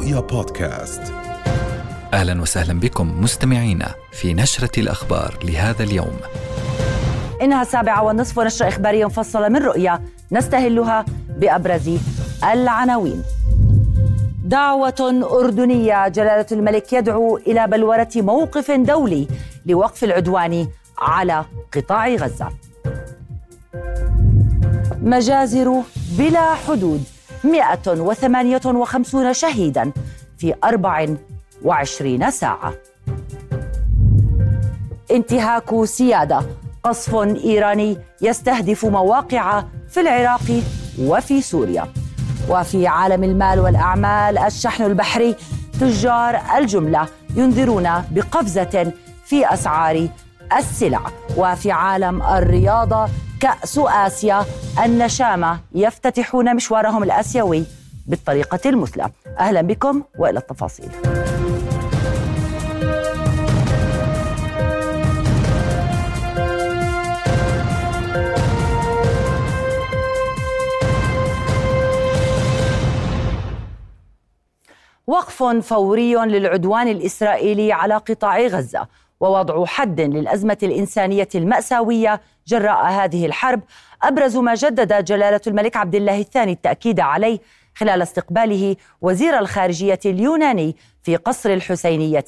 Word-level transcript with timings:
رؤيا 0.00 0.20
بودكاست 0.20 1.02
أهلا 2.12 2.42
وسهلا 2.42 2.80
بكم 2.80 3.20
مستمعينا 3.22 3.94
في 4.12 4.34
نشرة 4.34 4.80
الأخبار 4.80 5.38
لهذا 5.44 5.82
اليوم. 5.82 6.16
إنها 7.42 7.62
السابعة 7.62 8.02
والنصف 8.02 8.38
ونشرة 8.38 8.68
إخبارية 8.68 9.06
مفصلة 9.06 9.48
من 9.48 9.56
رؤيا 9.56 10.02
نستهلها 10.32 11.04
بأبرز 11.36 11.90
العناوين. 12.52 13.22
دعوة 14.44 15.28
أردنية 15.32 16.08
جلالة 16.08 16.46
الملك 16.52 16.92
يدعو 16.92 17.36
إلى 17.36 17.66
بلورة 17.66 18.10
موقف 18.16 18.70
دولي 18.70 19.28
لوقف 19.66 20.04
العدوان 20.04 20.68
على 20.98 21.44
قطاع 21.72 22.08
غزة. 22.08 22.48
مجازر 25.02 25.82
بلا 26.18 26.54
حدود 26.54 27.04
158 27.44 29.32
شهيدا 29.32 29.92
في 30.38 30.54
24 30.64 32.30
ساعة. 32.30 32.72
انتهاك 35.10 35.84
سيادة. 35.84 36.42
قصف 36.84 37.14
إيراني 37.14 37.98
يستهدف 38.22 38.84
مواقع 38.84 39.64
في 39.88 40.00
العراق 40.00 40.62
وفي 40.98 41.42
سوريا. 41.42 41.88
وفي 42.48 42.86
عالم 42.86 43.24
المال 43.24 43.60
والأعمال 43.60 44.38
الشحن 44.38 44.84
البحري 44.84 45.36
تجار 45.80 46.40
الجملة 46.58 47.08
ينذرون 47.36 47.88
بقفزة 48.10 48.92
في 49.24 49.54
أسعار 49.54 50.08
السلع. 50.56 51.00
وفي 51.36 51.72
عالم 51.72 52.22
الرياضة 52.22 53.08
كأس 53.40 53.78
آسيا 53.78 54.44
النشامة 54.84 55.60
يفتتحون 55.72 56.56
مشوارهم 56.56 57.02
الآسيوي 57.02 57.64
بالطريقة 58.06 58.70
المثلى. 58.70 59.10
أهلا 59.38 59.60
بكم 59.60 60.02
وإلى 60.18 60.38
التفاصيل. 60.38 60.90
وقف 75.06 75.42
فوري 75.42 76.14
للعدوان 76.14 76.88
الإسرائيلي 76.88 77.72
على 77.72 77.96
قطاع 77.96 78.40
غزة. 78.40 78.86
ووضع 79.20 79.64
حد 79.66 80.00
للأزمة 80.00 80.58
الإنسانية 80.62 81.28
المأساوية 81.34 82.20
جراء 82.46 82.86
هذه 82.86 83.26
الحرب 83.26 83.60
أبرز 84.02 84.36
ما 84.36 84.54
جدد 84.54 85.04
جلالة 85.04 85.40
الملك 85.46 85.76
عبد 85.76 85.94
الله 85.94 86.20
الثاني 86.20 86.52
التأكيد 86.52 87.00
عليه 87.00 87.38
خلال 87.74 88.02
استقباله 88.02 88.76
وزير 89.00 89.38
الخارجية 89.38 90.00
اليوناني 90.06 90.76
في 91.02 91.16
قصر 91.16 91.50
الحسينية 91.50 92.24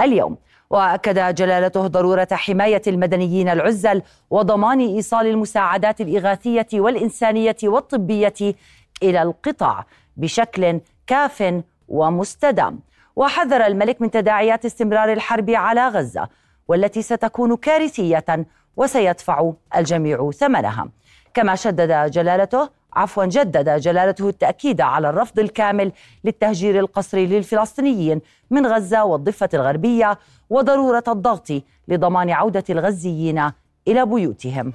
اليوم. 0.00 0.36
وأكد 0.70 1.34
جلالته 1.34 1.86
ضرورة 1.86 2.28
حماية 2.32 2.82
المدنيين 2.86 3.48
العزل 3.48 4.02
وضمان 4.30 4.80
إيصال 4.80 5.26
المساعدات 5.26 6.00
الإغاثية 6.00 6.66
والإنسانية 6.74 7.56
والطبية 7.64 8.54
إلى 9.02 9.22
القطاع 9.22 9.86
بشكل 10.16 10.80
كاف 11.06 11.62
ومستدام. 11.88 12.80
وحذر 13.16 13.66
الملك 13.66 14.02
من 14.02 14.10
تداعيات 14.10 14.64
استمرار 14.64 15.12
الحرب 15.12 15.50
على 15.50 15.88
غزة 15.88 16.28
والتي 16.68 17.02
ستكون 17.02 17.56
كارثية 17.56 18.46
وسيدفع 18.76 19.52
الجميع 19.76 20.30
ثمنها. 20.30 20.88
كما 21.34 21.54
شدد 21.54 22.10
جلالته 22.10 22.68
عفوا 22.92 23.24
جدد 23.24 23.80
جلالته 23.80 24.28
التأكيد 24.28 24.80
على 24.80 25.08
الرفض 25.10 25.38
الكامل 25.38 25.92
للتهجير 26.24 26.78
القسري 26.78 27.26
للفلسطينيين 27.26 28.20
من 28.50 28.66
غزة 28.66 29.04
والضفة 29.04 29.48
الغربية 29.54 30.18
وضرورة 30.50 31.04
الضغط 31.08 31.48
لضمان 31.88 32.30
عودة 32.30 32.64
الغزيين 32.70 33.50
إلى 33.88 34.06
بيوتهم. 34.06 34.72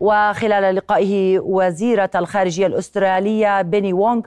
وخلال 0.00 0.74
لقائه 0.74 1.38
وزيرة 1.38 2.10
الخارجية 2.14 2.66
الأسترالية 2.66 3.62
بيني 3.62 3.92
وونغ 3.92 4.22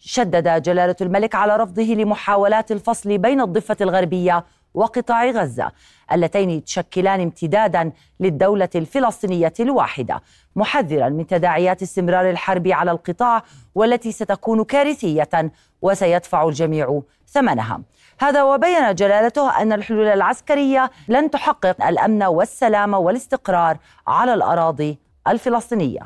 شدد 0.00 0.62
جلالة 0.62 0.96
الملك 1.00 1.34
على 1.34 1.56
رفضه 1.56 1.82
لمحاولات 1.82 2.72
الفصل 2.72 3.18
بين 3.18 3.40
الضفة 3.40 3.76
الغربية 3.80 4.44
وقطاع 4.74 5.30
غزة 5.30 5.72
اللتين 6.12 6.64
تشكلان 6.64 7.20
امتدادا 7.20 7.92
للدولة 8.20 8.68
الفلسطينية 8.74 9.52
الواحدة. 9.60 10.22
محذرا 10.56 11.08
من 11.08 11.26
تداعيات 11.26 11.82
استمرار 11.82 12.30
الحرب 12.30 12.68
على 12.68 12.90
القطاع 12.90 13.42
والتي 13.74 14.12
ستكون 14.12 14.64
كارثية 14.64 15.52
وسيدفع 15.82 16.48
الجميع 16.48 17.00
ثمنها. 17.26 17.80
هذا 18.20 18.42
وبين 18.42 18.94
جلالته 18.94 19.62
أن 19.62 19.72
الحلول 19.72 20.06
العسكرية 20.06 20.90
لن 21.08 21.30
تحقق 21.30 21.86
الأمن 21.86 22.22
والسلام 22.22 22.94
والاستقرار 22.94 23.78
على 24.06 24.34
الأراضي 24.34 24.98
الفلسطينية. 25.28 26.00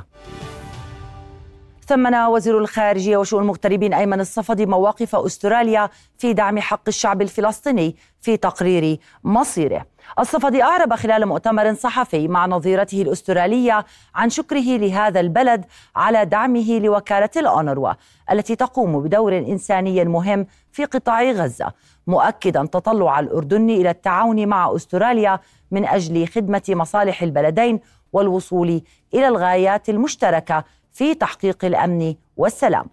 ثمن 1.93 2.15
وزير 2.15 2.59
الخارجية 2.59 3.17
وشؤون 3.17 3.43
المغتربين 3.43 3.95
أيمن 3.95 4.21
الصفدي 4.21 4.67
مواقف 4.67 5.17
أستراليا 5.17 5.91
في 6.19 6.33
دعم 6.33 6.59
حق 6.59 6.81
الشعب 6.89 7.23
الفلسطيني 7.23 7.97
في 8.21 8.37
تقرير 8.37 8.99
مصيره. 9.25 9.87
الصفدي 10.19 10.63
أعرب 10.63 10.95
خلال 10.95 11.27
مؤتمر 11.27 11.75
صحفي 11.75 12.29
مع 12.29 12.47
نظيرته 12.47 13.03
الأسترالية 13.03 13.85
عن 14.15 14.31
شكره 14.31 14.77
لهذا 14.77 15.21
البلد 15.21 15.65
على 15.97 16.25
دعمه 16.25 16.79
لوكالة 16.79 17.31
الأونروا 17.37 17.93
التي 18.31 18.57
تقوم 18.57 19.03
بدور 19.03 19.39
إنساني 19.39 20.05
مهم 20.05 20.47
في 20.73 20.85
قطاع 20.85 21.23
غزة 21.23 21.73
مؤكدا 22.07 22.67
تطلع 22.67 23.21
الأردن 23.21 23.71
إلى 23.71 23.91
التعاون 23.91 24.47
مع 24.47 24.77
أستراليا 24.77 25.41
من 25.71 25.85
أجل 25.85 26.29
خدمة 26.29 26.63
مصالح 26.69 27.23
البلدين 27.23 27.81
والوصول 28.13 28.83
إلى 29.15 29.29
الغايات 29.29 29.89
المشتركة 29.89 30.65
في 30.93 31.15
تحقيق 31.15 31.65
الأمن 31.65 32.15
والسلام. 32.37 32.87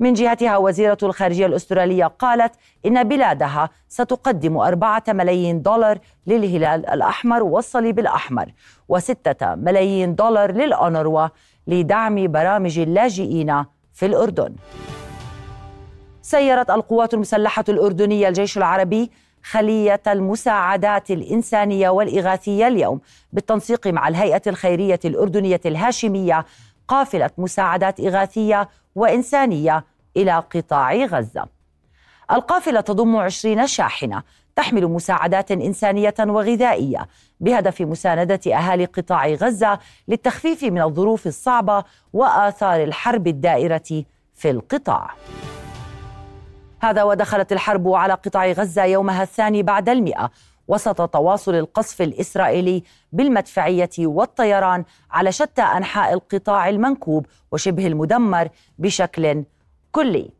من 0.00 0.12
جهتها 0.12 0.56
وزيرة 0.56 0.98
الخارجية 1.02 1.46
الأسترالية 1.46 2.06
قالت 2.06 2.54
إن 2.86 3.08
بلادها 3.08 3.70
ستقدم 3.88 4.56
أربعة 4.56 5.02
ملايين 5.08 5.62
دولار 5.62 5.98
للهلال 6.26 6.90
الأحمر 6.90 7.42
والصليب 7.42 7.98
الأحمر 7.98 8.52
وستة 8.88 9.54
ملايين 9.54 10.14
دولار 10.14 10.52
للأونروا 10.52 11.28
لدعم 11.66 12.32
برامج 12.32 12.78
اللاجئين 12.78 13.64
في 13.92 14.06
الأردن 14.06 14.54
سيرت 16.22 16.70
القوات 16.70 17.14
المسلحة 17.14 17.64
الأردنية 17.68 18.28
الجيش 18.28 18.58
العربي 18.58 19.10
خلية 19.42 20.02
المساعدات 20.06 21.10
الإنسانية 21.10 21.88
والإغاثية 21.90 22.68
اليوم 22.68 23.00
بالتنسيق 23.32 23.86
مع 23.86 24.08
الهيئة 24.08 24.42
الخيرية 24.46 25.00
الأردنية 25.04 25.60
الهاشمية 25.66 26.44
قافلة 26.88 27.30
مساعدات 27.38 28.00
إغاثية 28.00 28.68
وإنسانية 28.94 29.84
إلى 30.16 30.38
قطاع 30.54 30.94
غزة. 30.94 31.46
القافلة 32.30 32.80
تضم 32.80 33.16
عشرين 33.16 33.66
شاحنة 33.66 34.22
تحمل 34.56 34.86
مساعدات 34.86 35.50
إنسانية 35.50 36.14
وغذائية 36.20 37.08
بهدف 37.40 37.80
مساندة 37.80 38.40
أهالي 38.46 38.84
قطاع 38.84 39.28
غزة 39.28 39.78
للتخفيف 40.08 40.64
من 40.64 40.82
الظروف 40.82 41.26
الصعبة 41.26 41.84
وآثار 42.12 42.82
الحرب 42.82 43.26
الدائرة 43.26 44.04
في 44.34 44.50
القطاع. 44.50 45.10
هذا 46.80 47.02
ودخلت 47.02 47.52
الحرب 47.52 47.88
على 47.88 48.12
قطاع 48.12 48.46
غزة 48.46 48.84
يومها 48.84 49.22
الثاني 49.22 49.62
بعد 49.62 49.88
المئة 49.88 50.30
وسط 50.68 51.10
تواصل 51.10 51.54
القصف 51.54 52.02
الإسرائيلي 52.02 52.82
بالمدفعية 53.12 53.90
والطيران 53.98 54.84
على 55.10 55.32
شتى 55.32 55.62
أنحاء 55.62 56.14
القطاع 56.14 56.68
المنكوب 56.68 57.26
وشبه 57.52 57.86
المدمر 57.86 58.48
بشكل 58.78 59.44
كلي. 59.92 60.30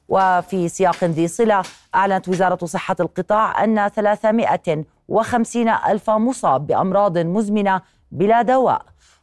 وفي 0.09 0.69
سياق 0.69 1.03
ذي 1.03 1.27
صلة 1.27 1.63
أعلنت 1.95 2.29
وزارة 2.29 2.65
صحة 2.65 2.95
القطاع 3.00 3.63
أن 3.63 3.88
350 3.88 5.69
ألف 5.69 6.09
مصاب 6.09 6.67
بأمراض 6.67 7.17
مزمنة 7.17 7.81
بلا 8.12 8.41
دواء 8.41 8.81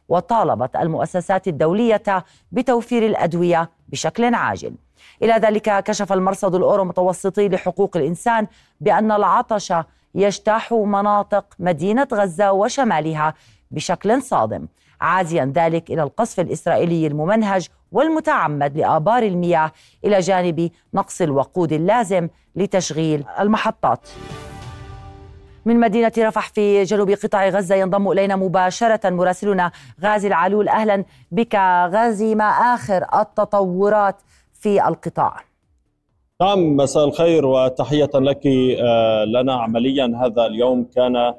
وطالبت 0.09 0.75
المؤسسات 0.75 1.47
الدولية 1.47 2.03
بتوفير 2.51 3.05
الأدوية 3.05 3.69
بشكل 3.89 4.33
عاجل. 4.33 4.75
إلى 5.23 5.33
ذلك 5.33 5.83
كشف 5.83 6.13
المرصد 6.13 6.55
الأورو 6.55 6.83
متوسطي 6.83 7.49
لحقوق 7.49 7.97
الإنسان 7.97 8.47
بأن 8.81 9.11
العطش 9.11 9.73
يجتاح 10.15 10.71
مناطق 10.73 11.45
مدينة 11.59 12.07
غزة 12.13 12.51
وشمالها 12.51 13.33
بشكل 13.71 14.21
صادم. 14.21 14.67
عازيا 15.03 15.53
ذلك 15.55 15.91
إلى 15.91 16.03
القصف 16.03 16.39
الإسرائيلي 16.39 17.07
الممنهج 17.07 17.67
والمتعمد 17.91 18.77
لآبار 18.77 19.23
المياه 19.23 19.71
إلى 20.05 20.19
جانب 20.19 20.69
نقص 20.93 21.21
الوقود 21.21 21.73
اللازم 21.73 22.27
لتشغيل 22.55 23.23
المحطات. 23.39 24.09
من 25.65 25.79
مدينة 25.79 26.11
رفح 26.17 26.49
في 26.49 26.83
جنوب 26.83 27.09
قطاع 27.11 27.49
غزة 27.49 27.75
ينضم 27.75 28.11
إلينا 28.11 28.35
مباشرة 28.35 29.09
مراسلنا 29.09 29.71
غازي 30.03 30.27
العلول. 30.27 30.67
أهلا 30.69 31.05
بك 31.31 31.55
غازي 31.93 32.35
ما 32.35 32.45
آخر 32.45 33.05
التطورات 33.21 34.21
في 34.53 34.87
القطاع؟ 34.87 35.35
نعم 36.41 36.75
مساء 36.75 37.05
الخير 37.05 37.45
وتحية 37.45 38.09
لك 38.13 38.47
آه، 38.47 39.23
لنا 39.25 39.53
عمليا 39.53 40.19
هذا 40.21 40.45
اليوم. 40.45 40.83
كان 40.95 41.33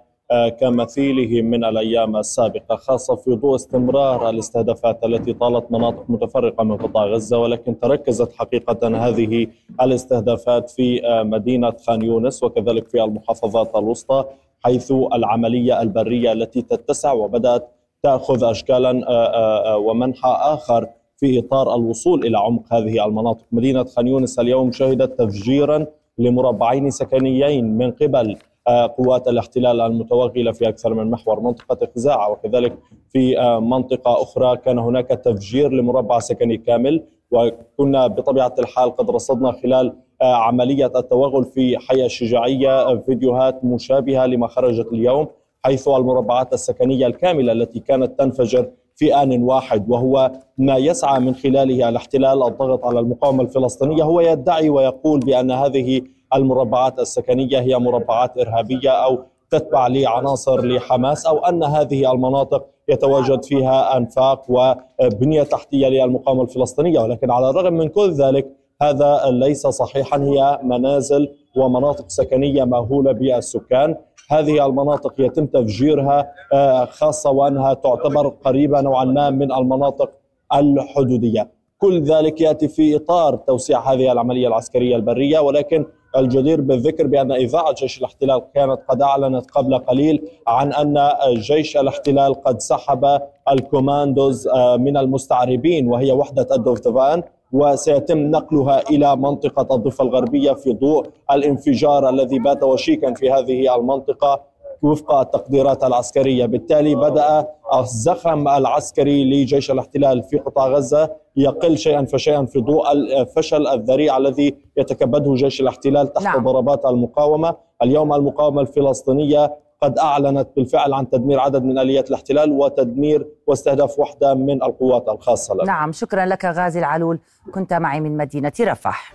كمثيله 0.60 1.42
من 1.42 1.64
الأيام 1.64 2.16
السابقة 2.16 2.76
خاصة 2.76 3.16
في 3.16 3.30
ضوء 3.30 3.54
استمرار 3.54 4.30
الاستهدافات 4.30 5.04
التي 5.04 5.32
طالت 5.32 5.72
مناطق 5.72 6.04
متفرقة 6.08 6.64
من 6.64 6.76
قطاع 6.76 7.04
غزة 7.04 7.38
ولكن 7.38 7.80
تركزت 7.80 8.32
حقيقة 8.32 9.08
هذه 9.08 9.46
الاستهدافات 9.82 10.70
في 10.70 11.06
آه، 11.06 11.22
مدينة 11.22 11.72
خان 11.86 12.02
يونس 12.02 12.42
وكذلك 12.42 12.88
في 12.88 13.04
المحافظات 13.04 13.76
الوسطى 13.76 14.24
حيث 14.64 14.92
العملية 14.92 15.82
البرية 15.82 16.32
التي 16.32 16.62
تتسع 16.62 17.12
وبدأت 17.12 17.68
تأخذ 18.02 18.44
اشكالا 18.44 19.00
آه، 19.08 19.76
ومنحى 19.76 20.36
آخر 20.40 20.86
في 21.16 21.38
إطار 21.38 21.74
الوصول 21.74 22.26
إلى 22.26 22.38
عمق 22.38 22.74
هذه 22.74 23.04
المناطق. 23.06 23.44
مدينة 23.52 23.84
خان 23.84 24.06
يونس 24.08 24.38
اليوم 24.38 24.72
شهدت 24.72 25.18
تفجيرا 25.18 25.86
لمربعين 26.18 26.90
سكنيين 26.90 27.78
من 27.78 27.90
قبل 27.90 28.30
آه، 28.30 28.53
قوات 28.68 29.28
الاحتلال 29.28 29.80
المتوغلة 29.80 30.52
في 30.52 30.68
أكثر 30.68 30.94
من 30.94 31.10
محور 31.10 31.40
منطقة 31.40 31.88
خزاعة 31.96 32.30
وكذلك 32.30 32.78
في 33.08 33.40
آه، 33.40 33.60
منطقة 33.60 34.22
أخرى. 34.22 34.56
كان 34.56 34.78
هناك 34.78 35.08
تفجير 35.08 35.72
لمربع 35.72 36.18
سكني 36.18 36.56
كامل 36.56 37.02
وكنا 37.30 38.06
بطبيعة 38.06 38.54
الحال 38.58 38.96
قد 38.96 39.10
رصدنا 39.10 39.52
خلال 39.52 39.96
آه، 40.22 40.34
عملية 40.34 40.92
التوغل 40.96 41.44
في 41.44 41.78
حي 41.78 42.04
الشجاعيه 42.04 42.96
فيديوهات 42.96 43.64
مشابهة 43.64 44.26
لما 44.26 44.46
خرجت 44.46 44.86
اليوم 44.92 45.26
حيث 45.64 45.88
المربعات 45.88 46.52
السكنية 46.52 47.06
الكاملة 47.06 47.52
التي 47.52 47.80
كانت 47.80 48.18
تنفجر 48.18 48.70
في 48.96 49.14
آن 49.22 49.42
واحد 49.42 49.90
وهو 49.90 50.32
ما 50.58 50.76
يسعى 50.76 51.20
من 51.20 51.34
خلاله 51.34 51.88
الاحتلال 51.88 52.42
الضغط 52.42 52.84
على 52.84 53.00
المقاومة 53.00 53.42
الفلسطينية. 53.42 54.02
هو 54.02 54.20
يدعي 54.20 54.68
ويقول 54.68 55.20
بأن 55.20 55.50
هذه 55.50 56.02
المربعات 56.34 56.98
السكنية 56.98 57.60
هي 57.60 57.78
مربعات 57.78 58.38
إرهابية 58.38 58.90
أو 58.90 59.18
تتبع 59.50 59.86
لعناصر 59.86 60.64
لحماس 60.66 61.26
أو 61.26 61.38
أن 61.38 61.64
هذه 61.64 62.12
المناطق 62.12 62.66
يتواجد 62.88 63.44
فيها 63.44 63.96
أنفاق 63.96 64.44
وبنية 64.48 65.42
تحتية 65.42 65.88
للمقاومة 65.88 66.42
الفلسطينية. 66.42 67.00
ولكن 67.00 67.30
على 67.30 67.50
الرغم 67.50 67.72
من 67.72 67.88
كل 67.88 68.10
ذلك 68.12 68.46
هذا 68.82 69.20
ليس 69.30 69.66
صحيحا. 69.66 70.18
هي 70.22 70.58
منازل 70.62 71.28
ومناطق 71.56 72.04
سكنية 72.08 72.64
ماهوله 72.64 73.12
بالسكان. 73.12 73.96
هذه 74.30 74.66
المناطق 74.66 75.14
يتم 75.18 75.46
تفجيرها 75.46 76.32
آه، 76.52 76.84
خاصة 76.84 77.30
وأنها 77.30 77.74
تعتبر 77.74 78.28
قريبة 78.28 78.80
نوعا 78.80 79.04
ما 79.04 79.30
من 79.30 79.52
المناطق 79.52 80.10
الحدودية. 80.54 81.50
كل 81.78 82.02
ذلك 82.02 82.40
يأتي 82.40 82.68
في 82.68 82.96
إطار 82.96 83.36
توسيع 83.36 83.92
هذه 83.92 84.12
العملية 84.12 84.48
العسكرية 84.48 84.96
البرية. 84.96 85.38
ولكن 85.38 85.86
الجدير 86.16 86.60
بالذكر 86.60 87.06
بأن 87.06 87.32
إذاعة 87.32 87.72
جيش 87.74 87.98
الاحتلال 87.98 88.42
كانت 88.54 88.80
قد 88.88 89.02
أعلنت 89.02 89.50
قبل 89.50 89.78
قليل 89.78 90.28
عن 90.46 90.72
أن 90.72 91.08
جيش 91.34 91.76
الاحتلال 91.76 92.34
قد 92.34 92.60
سحب 92.60 93.20
الكوماندوز 93.50 94.48
آه، 94.48 94.76
من 94.76 94.96
المستعربين 94.96 95.88
وهي 95.88 96.12
وحدة 96.12 96.46
الدوفتفان 96.52 97.22
وسيتم 97.52 98.18
نقلها 98.18 98.82
إلى 98.90 99.16
منطقة 99.16 99.74
الضفة 99.74 100.04
الغربية 100.04 100.52
في 100.52 100.72
ضوء 100.72 101.06
الانفجار 101.30 102.08
الذي 102.08 102.38
بات 102.38 102.62
وشيكا 102.62 103.14
في 103.14 103.30
هذه 103.30 103.76
المنطقة. 103.76 104.53
وفق 104.84 105.14
التقديرات 105.14 105.84
العسكرية 105.84 106.46
بالتالي 106.46 106.94
بدأ 106.94 107.46
الزخم 107.78 108.48
العسكري 108.48 109.24
لجيش 109.24 109.70
الاحتلال 109.70 110.22
في 110.22 110.38
قطاع 110.38 110.66
غزة 110.68 111.10
يقل 111.36 111.78
شيئا 111.78 112.04
فشيئا 112.04 112.46
في 112.46 112.60
ضوء 112.60 112.92
الفشل 112.92 113.66
الذريع 113.66 114.16
الذي 114.16 114.54
يتكبده 114.76 115.34
جيش 115.34 115.60
الاحتلال 115.60 116.12
تحت 116.12 116.24
نعم. 116.24 116.44
ضربات 116.44 116.84
المقاومة 116.84 117.56
اليوم 117.82 118.12
المقاومة 118.12 118.60
الفلسطينية 118.60 119.56
قد 119.82 119.98
أعلنت 119.98 120.48
بالفعل 120.56 120.92
عن 120.92 121.10
تدمير 121.10 121.40
عدد 121.40 121.62
من 121.62 121.78
آليات 121.78 122.08
الاحتلال 122.08 122.52
وتدمير 122.52 123.26
واستهداف 123.46 123.98
وحدة 123.98 124.34
من 124.34 124.62
القوات 124.62 125.08
الخاصة 125.08 125.54
لها. 125.54 125.66
نعم 125.66 125.92
شكرا 125.92 126.26
لك 126.26 126.44
غازي 126.44 126.78
العلول 126.78 127.18
كنت 127.54 127.72
معي 127.72 128.00
من 128.00 128.16
مدينة 128.16 128.52
رفح 128.60 129.14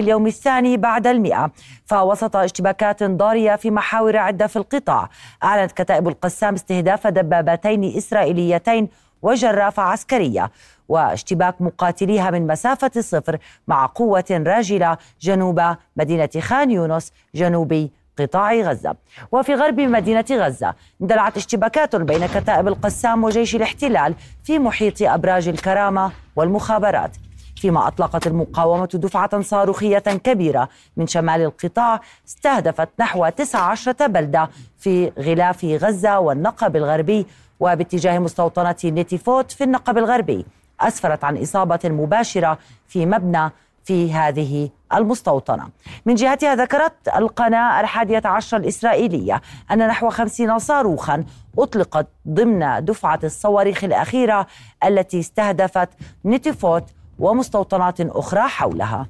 اليوم 0.00 0.26
الثاني 0.26 0.76
بعد 0.76 1.06
المئة. 1.06 1.52
فوسط 1.86 2.36
اشتباكات 2.36 3.02
ضارية 3.02 3.56
في 3.56 3.70
محاور 3.70 4.16
عدة 4.16 4.46
في 4.46 4.56
القطاع. 4.56 5.08
أعلنت 5.44 5.72
كتائب 5.72 6.08
القسام 6.08 6.54
استهداف 6.54 7.06
دبابتين 7.06 7.96
إسرائيليتين 7.96 8.88
وجرافة 9.22 9.82
عسكرية 9.82 10.50
واشتباك 10.88 11.62
مقاتليها 11.62 12.30
من 12.30 12.46
مسافة 12.46 13.00
صفر 13.00 13.38
مع 13.68 13.86
قوة 13.86 14.24
راجلة 14.30 14.98
جنوب 15.20 15.62
مدينة 15.96 16.30
خان 16.40 16.70
يونس 16.70 17.12
جنوبي 17.34 17.92
قطاع 18.18 18.54
غزة. 18.54 18.96
وفي 19.32 19.54
غرب 19.54 19.80
مدينة 19.80 20.24
غزة 20.30 20.74
اندلعت 21.02 21.36
اشتباكات 21.36 21.96
بين 21.96 22.26
كتائب 22.26 22.68
القسام 22.68 23.24
وجيش 23.24 23.56
الاحتلال 23.56 24.14
في 24.44 24.58
محيط 24.58 25.02
أبراج 25.02 25.48
الكرامة 25.48 26.12
والمخابرات. 26.36 27.16
فيما 27.60 27.86
أطلقت 27.88 28.26
المقاومة 28.26 28.88
دفعة 28.94 29.40
صاروخية 29.40 29.98
كبيرة 29.98 30.68
من 30.96 31.06
شمال 31.06 31.40
القطاع 31.40 32.00
استهدفت 32.28 32.88
نحو 32.98 33.28
19 33.28 34.06
بلدة 34.06 34.50
في 34.78 35.12
غلاف 35.18 35.64
غزة 35.64 36.18
والنقب 36.18 36.76
الغربي. 36.76 37.26
وباتجاه 37.60 38.18
مستوطنة 38.18 38.76
نيتيفوت 38.84 39.52
في 39.52 39.64
النقب 39.64 39.98
الغربي 39.98 40.46
أسفرت 40.80 41.24
عن 41.24 41.36
إصابة 41.36 41.78
مباشرة 41.84 42.58
في 42.88 43.06
مبنى 43.06 43.50
في 43.84 44.12
هذه 44.12 44.70
المستوطنة. 44.94 45.68
من 46.06 46.14
جهتها 46.14 46.54
ذكرت 46.54 47.08
القناة 47.16 47.80
الحادية 47.80 48.22
عشر 48.24 48.56
الإسرائيلية 48.56 49.40
أن 49.70 49.86
نحو 49.86 50.10
خمسين 50.10 50.58
صاروخا 50.58 51.24
أطلقت 51.58 52.06
ضمن 52.28 52.84
دفعة 52.84 53.20
الصواريخ 53.24 53.84
الأخيرة 53.84 54.46
التي 54.84 55.20
استهدفت 55.20 55.88
نيتيفوت 56.24 56.84
ومستوطنات 57.20 58.00
أخرى 58.00 58.48
حولها. 58.48 59.06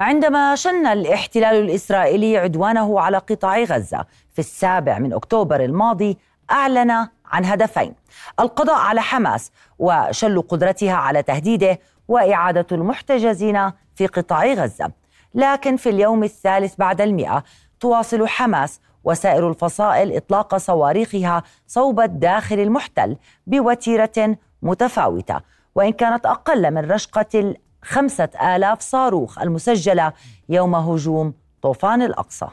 عندما 0.00 0.54
شن 0.54 0.86
الاحتلال 0.86 1.54
الإسرائيلي 1.56 2.38
عدوانه 2.38 3.00
على 3.00 3.18
قطاع 3.18 3.62
غزة 3.62 4.04
في 4.32 4.38
السابع 4.38 4.98
من 4.98 5.12
أكتوبر 5.12 5.64
الماضي 5.64 6.18
أعلن 6.50 6.90
عن 7.26 7.44
هدفين 7.44 7.94
القضاء 8.40 8.76
على 8.76 9.00
حماس 9.00 9.52
وشل 9.78 10.42
قدرتها 10.42 10.94
على 10.94 11.22
تهديده 11.22 11.78
وإعادة 12.08 12.66
المحتجزين 12.72 13.70
في 13.94 14.06
قطاع 14.06 14.46
غزة. 14.46 14.90
لكن 15.34 15.76
في 15.76 15.88
اليوم 15.90 16.24
الثالث 16.24 16.74
بعد 16.76 17.00
المئة 17.00 17.44
تواصل 17.80 18.28
حماس 18.28 18.80
وسائر 19.04 19.48
الفصائل 19.48 20.16
إطلاق 20.16 20.56
صواريخها 20.56 21.42
صوب 21.66 22.00
الداخل 22.00 22.60
المحتل 22.60 23.16
بوتيرة 23.46 24.36
متفاوتة 24.62 25.40
وإن 25.74 25.92
كانت 25.92 26.26
أقل 26.26 26.70
من 26.70 26.90
رشقة 26.90 27.54
الخمسة 27.84 28.28
آلاف 28.56 28.80
صاروخ 28.80 29.38
المسجلة 29.38 30.12
يوم 30.48 30.74
هجوم 30.74 31.34
طوفان 31.62 32.02
الأقصى. 32.02 32.46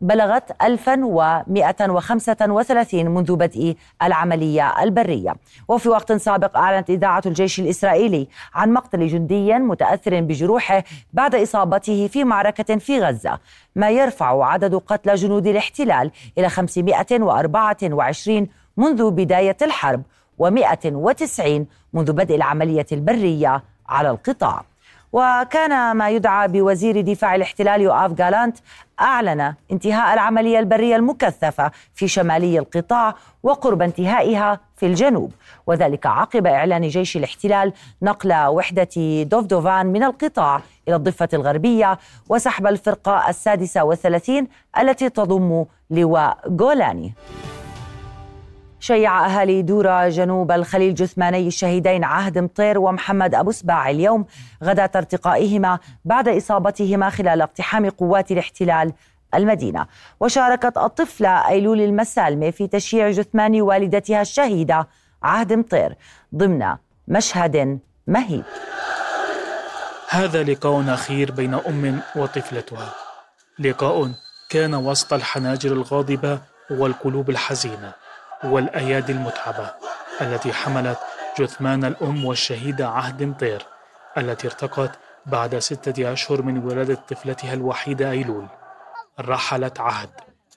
بلغت 0.00 0.62
1135 0.62 3.06
منذ 3.06 3.36
بدء 3.36 3.76
العملية 4.02 4.82
البرية. 4.82 5.34
وفي 5.68 5.88
وقت 5.88 6.12
سابق 6.12 6.56
أعلنت 6.56 6.90
إذاعة 6.90 7.22
الجيش 7.26 7.60
الإسرائيلي 7.60 8.28
عن 8.54 8.72
مقتل 8.72 9.06
جندي 9.06 9.58
متأثر 9.58 10.20
بجروحه 10.20 10.84
بعد 11.12 11.34
إصابته 11.34 12.08
في 12.08 12.24
معركة 12.24 12.76
في 12.76 13.00
غزة. 13.00 13.38
ما 13.76 13.90
يرفع 13.90 14.44
عدد 14.44 14.74
قتلى 14.74 15.14
جنود 15.14 15.46
الاحتلال 15.46 16.10
إلى 16.38 16.48
524 16.48 18.48
منذ 18.76 19.10
بداية 19.10 19.56
الحرب 19.62 20.02
و190 20.42 21.50
منذ 21.92 22.12
بدء 22.12 22.34
العملية 22.34 22.86
البرية 22.92 23.62
على 23.88 24.10
القطاع. 24.10 24.64
وكان 25.12 25.96
ما 25.96 26.10
يدعى 26.10 26.48
بوزير 26.48 27.00
دفاع 27.00 27.34
الاحتلال 27.34 27.80
يوآف 27.80 28.12
جالانت 28.12 28.58
أعلن 29.00 29.54
انتهاء 29.72 30.14
العملية 30.14 30.58
البرية 30.58 30.96
المكثفة 30.96 31.70
في 31.94 32.08
شمالي 32.08 32.58
القطاع 32.58 33.14
وقرب 33.42 33.82
انتهائها 33.82 34.60
في 34.76 34.86
الجنوب. 34.86 35.32
وذلك 35.66 36.06
عقب 36.06 36.46
إعلان 36.46 36.88
جيش 36.88 37.16
الاحتلال 37.16 37.72
نقل 38.02 38.46
وحدة 38.46 38.88
دوفدوفان 39.22 39.86
من 39.86 40.02
القطاع 40.02 40.60
إلى 40.88 40.96
الضفة 40.96 41.28
الغربية 41.34 41.98
وسحب 42.28 42.66
الفرقة 42.66 43.28
السادسة 43.28 43.84
والثلاثين 43.84 44.48
التي 44.78 45.08
تضم 45.08 45.64
لواء 45.90 46.38
جولاني 46.48 47.14
شيع 48.82 49.26
أهالي 49.26 49.62
دورة 49.62 50.08
جنوب 50.08 50.52
الخليل 50.52 50.94
جثماني 50.94 51.46
الشهيدين 51.46 52.04
عهد 52.04 52.38
مطير 52.38 52.78
ومحمد 52.78 53.34
أبو 53.34 53.50
سباع. 53.50 53.90
اليوم 53.90 54.26
غداة 54.64 54.90
ارتقائهما 54.96 55.78
بعد 56.04 56.28
إصابتهما 56.28 57.10
خلال 57.10 57.42
اقتحام 57.42 57.90
قوات 57.90 58.30
الاحتلال 58.30 58.92
المدينة. 59.34 59.86
وشاركت 60.20 60.78
الطفلة 60.78 61.48
أيلول 61.48 61.80
المسالمة 61.80 62.50
في 62.50 62.66
تشييع 62.66 63.10
جثمان 63.10 63.60
والدتها 63.60 64.20
الشهيدة 64.20 64.88
عهد 65.22 65.52
مطير 65.52 65.96
ضمن 66.34 66.66
مشهد 67.08 67.78
مهيب. 68.06 68.44
هذا 70.08 70.42
لقاء 70.42 70.94
أخير 70.94 71.32
بين 71.32 71.54
أم 71.54 72.00
وطفلتها. 72.16 72.88
لقاء 73.58 74.10
كان 74.50 74.74
وسط 74.74 75.12
الحناجر 75.12 75.72
الغاضبة 75.72 76.38
والقلوب 76.70 77.30
الحزينة. 77.30 78.01
والأيادي 78.44 79.12
المتعبة 79.12 79.70
التي 80.20 80.52
حملت 80.52 80.98
جثمان 81.38 81.84
الأم 81.84 82.24
والشهيدة 82.24 82.88
عهد 82.88 83.22
مطير 83.22 83.66
التي 84.18 84.46
ارتقت 84.46 84.90
بعد 85.26 85.58
ستة 85.58 86.12
أشهر 86.12 86.42
من 86.42 86.64
ولادة 86.64 86.94
طفلتها 86.94 87.54
الوحيدة 87.54 88.10
أيلول. 88.10 88.46
رحلت 89.20 89.80
عهد 89.80 90.10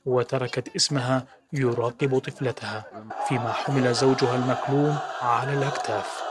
وتركت 0.06 0.76
اسمها 0.76 1.26
يراقب 1.54 2.20
طفلتها 2.20 2.84
فيما 3.28 3.52
حمل 3.52 3.94
زوجها 3.94 4.36
المكلوم 4.36 4.98
على 5.22 5.54
الأكتاف. 5.54 6.24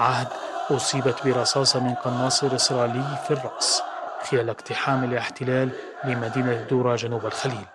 عهد 0.00 0.28
أصيبت 0.70 1.26
برصاصة 1.26 1.80
من 1.80 1.94
قناص 1.94 2.44
إسرائيلي 2.44 3.18
في 3.26 3.30
الرأس 3.30 3.82
خلال 4.22 4.50
اقتحام 4.50 5.04
الاحتلال 5.04 5.70
لمدينة 6.04 6.62
دورة 6.70 6.96
جنوب 6.96 7.26
الخليل. 7.26 7.66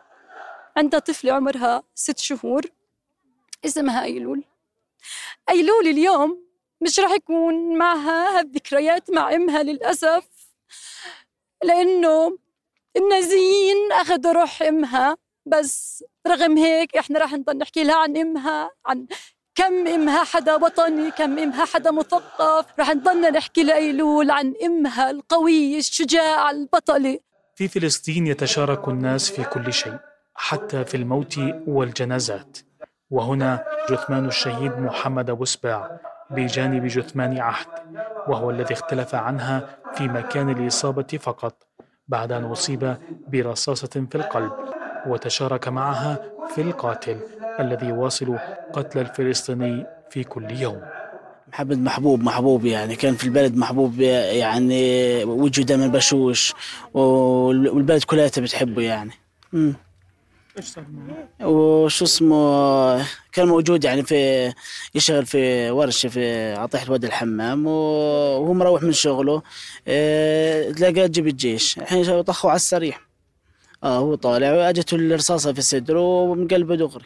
عندها 0.77 0.99
طفلة 0.99 1.33
عمرها 1.33 1.83
ست 1.95 2.17
شهور 2.17 2.61
اسمها 3.65 4.03
أيلول 4.03 4.43
أيلول 5.49 5.87
اليوم 5.87 6.43
مش 6.81 6.99
رح 6.99 7.11
يكون 7.11 7.77
معها 7.77 8.39
هالذكريات 8.39 9.11
مع 9.11 9.35
أمها 9.35 9.63
للأسف 9.63 10.23
لأنه 11.63 12.37
النازيين 12.97 13.91
أخذوا 13.91 14.31
روح 14.31 14.61
أمها 14.61 15.17
بس 15.45 16.03
رغم 16.27 16.57
هيك 16.57 16.97
إحنا 16.97 17.19
رح 17.19 17.33
نضل 17.33 17.57
نحكي 17.57 17.83
لها 17.83 17.95
عن 17.95 18.17
أمها 18.17 18.71
عن 18.85 19.05
كم 19.55 19.87
إمها 19.87 20.23
حدا 20.23 20.55
وطني 20.55 21.11
كم 21.11 21.39
إمها 21.39 21.65
حدا 21.65 21.91
مثقف 21.91 22.65
رح 22.79 22.89
نضلنا 22.89 23.29
نحكي 23.29 23.63
لأيلول 23.63 24.31
عن 24.31 24.53
إمها 24.63 25.11
القوية 25.11 25.77
الشجاعة 25.77 26.51
البطلة. 26.51 27.19
في 27.55 27.67
فلسطين 27.67 28.27
يتشارك 28.27 28.87
الناس 28.87 29.31
في 29.31 29.43
كل 29.43 29.73
شيء 29.73 29.97
حتى 30.35 30.85
في 30.85 30.97
الموت 30.97 31.37
والجنازات. 31.67 32.57
وهنا 33.11 33.63
جثمان 33.89 34.25
الشهيد 34.25 34.71
محمد 34.79 35.29
أبو 35.29 35.45
سباع 35.45 35.99
بجانب 36.29 36.85
جثمان 36.85 37.37
عهد 37.39 37.67
وهو 38.27 38.49
الذي 38.49 38.73
اختلف 38.73 39.15
عنها 39.15 39.69
في 39.93 40.07
مكان 40.07 40.49
الإصابة 40.49 41.19
فقط 41.21 41.67
بعد 42.07 42.31
أن 42.31 42.43
أصيب 42.43 42.95
برصاصة 43.27 44.05
في 44.11 44.15
القلب 44.15 44.51
وتشارك 45.07 45.67
معها 45.67 46.17
في 46.55 46.61
القاتل 46.61 47.19
الذي 47.59 47.85
يواصل 47.87 48.37
قتل 48.73 48.99
الفلسطيني 48.99 49.85
في 50.09 50.23
كل 50.23 50.51
يوم 50.51 50.81
محمد 51.47 51.77
محبوب 51.77 52.23
محبوب 52.23 52.65
يعني 52.65 52.95
كان 52.95 53.13
في 53.13 53.23
البلد 53.23 53.55
محبوب 53.57 53.99
يعني 53.99 55.23
وجهه 55.23 55.63
دائما 55.63 55.87
بشوش 55.87 56.53
والبلد 56.93 58.03
كلها 58.03 58.27
بتحبه 58.37 58.81
يعني 58.81 59.11
م. 59.53 59.73
إيش 60.57 60.65
صار 60.65 60.85
وشو 61.41 62.05
اسمه 62.05 63.05
كان 63.31 63.47
موجود 63.47 63.83
يعني 63.83 64.03
في 64.03 64.53
يشتغل 64.95 65.25
في 65.25 65.71
ورشة 65.71 66.09
في 66.09 66.53
عطيح 66.53 66.89
وادي 66.89 67.07
الحمام 67.07 67.67
وهو 67.67 68.53
مروح 68.53 68.83
من 68.83 68.91
شغله 68.91 69.41
آه 69.87 70.71
تلاقى 70.71 71.09
جيب 71.09 71.27
الجيش. 71.27 71.77
الحين 71.77 72.21
طخوا 72.21 72.49
على 72.49 72.55
السريع. 72.55 72.97
آه 73.83 73.97
هو 73.97 74.15
طالع 74.15 74.51
واجته 74.51 74.95
الرصاصة 74.95 75.53
في 75.53 75.61
صدره 75.61 75.99
ومن 75.99 76.47
قلبه 76.47 76.75
دغري. 76.75 77.05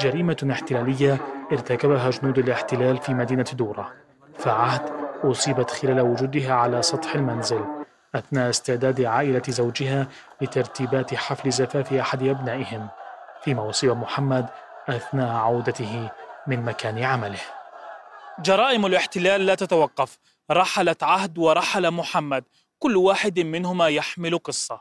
جريمة 0.00 0.48
احتلالية 0.50 1.20
ارتكبها 1.52 2.10
جنود 2.10 2.38
الاحتلال 2.38 2.98
في 2.98 3.14
مدينة 3.14 3.46
دورة. 3.52 3.92
فعهد 4.38 4.82
أصيبت 5.24 5.70
خلال 5.70 6.00
وجودها 6.00 6.52
على 6.52 6.82
سطح 6.82 7.14
المنزل. 7.14 7.81
أثناء 8.14 8.50
استعداد 8.50 9.00
عائلة 9.00 9.42
زوجها 9.48 10.08
لترتيبات 10.40 11.14
حفل 11.14 11.50
زفاف 11.50 11.92
أحد 11.92 12.22
أبنائهم 12.22 12.88
فيما 13.44 13.70
أصيب 13.70 13.96
محمد 13.96 14.48
أثناء 14.88 15.30
عودته 15.32 16.10
من 16.46 16.64
مكان 16.64 17.02
عمله. 17.02 17.40
جرائم 18.38 18.86
الاحتلال 18.86 19.46
لا 19.46 19.54
تتوقف. 19.54 20.18
رحلت 20.50 21.02
عهد 21.02 21.38
ورحل 21.38 21.90
محمد. 21.90 22.44
كل 22.78 22.96
واحد 22.96 23.40
منهما 23.40 23.88
يحمل 23.88 24.38
قصة. 24.38 24.80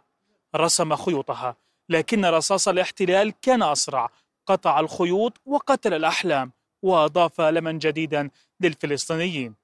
رسم 0.55 0.95
خيوطها. 0.95 1.55
لكن 1.89 2.25
رصاص 2.25 2.67
الاحتلال 2.67 3.33
كان 3.41 3.63
أسرع. 3.63 4.09
قطع 4.45 4.79
الخيوط 4.79 5.41
وقتل 5.45 5.93
الأحلام 5.93 6.51
وأضاف 6.81 7.41
لمن 7.41 7.77
جديدا 7.77 8.29
للفلسطينيين. 8.61 9.55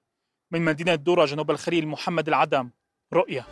من 0.52 0.62
مدينة 0.62 0.96
دورة 0.96 1.26
جنوب 1.26 1.52
الخليل 1.52 1.88
محمد 1.88 2.28
العدم. 2.28 2.70
رؤية. 3.14 3.46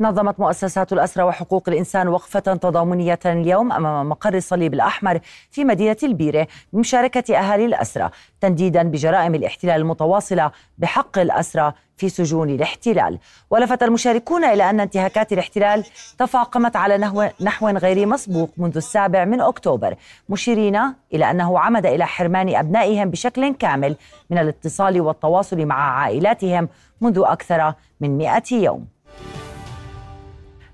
نظمت 0.00 0.40
مؤسسات 0.40 0.92
الأسرة 0.92 1.24
وحقوق 1.24 1.68
الإنسان 1.68 2.08
وقفة 2.08 2.40
تضامنية 2.40 3.18
اليوم 3.26 3.72
أمام 3.72 4.08
مقر 4.08 4.34
الصليب 4.34 4.74
الأحمر 4.74 5.20
في 5.50 5.64
مدينة 5.64 5.96
البيرة 6.02 6.46
بمشاركة 6.72 7.36
أهالي 7.36 7.64
الأسرة 7.64 8.10
تنديدا 8.40 8.82
بجرائم 8.82 9.34
الاحتلال 9.34 9.80
المتواصلة 9.80 10.50
بحق 10.78 11.18
الأسرة 11.18 11.74
في 11.96 12.08
سجون 12.08 12.50
الاحتلال. 12.50 13.18
ولفت 13.50 13.82
المشاركون 13.82 14.44
إلى 14.44 14.70
أن 14.70 14.80
انتهاكات 14.80 15.32
الاحتلال 15.32 15.84
تفاقمت 16.18 16.76
على 16.76 16.98
نحو, 16.98 17.28
نحو 17.40 17.68
غير 17.68 18.06
مسبوق 18.06 18.50
منذ 18.56 18.76
السابع 18.76 19.24
من 19.24 19.40
أكتوبر 19.40 19.94
مشيرين 20.28 20.80
إلى 21.14 21.30
أنه 21.30 21.58
عمد 21.58 21.86
إلى 21.86 22.06
حرمان 22.06 22.56
أبنائهم 22.56 23.10
بشكل 23.10 23.54
كامل 23.54 23.96
من 24.30 24.38
الاتصال 24.38 25.00
والتواصل 25.00 25.66
مع 25.66 26.00
عائلاتهم 26.00 26.68
منذ 27.00 27.22
أكثر 27.24 27.74
من 28.00 28.18
مئة 28.18 28.42
يوم. 28.52 28.86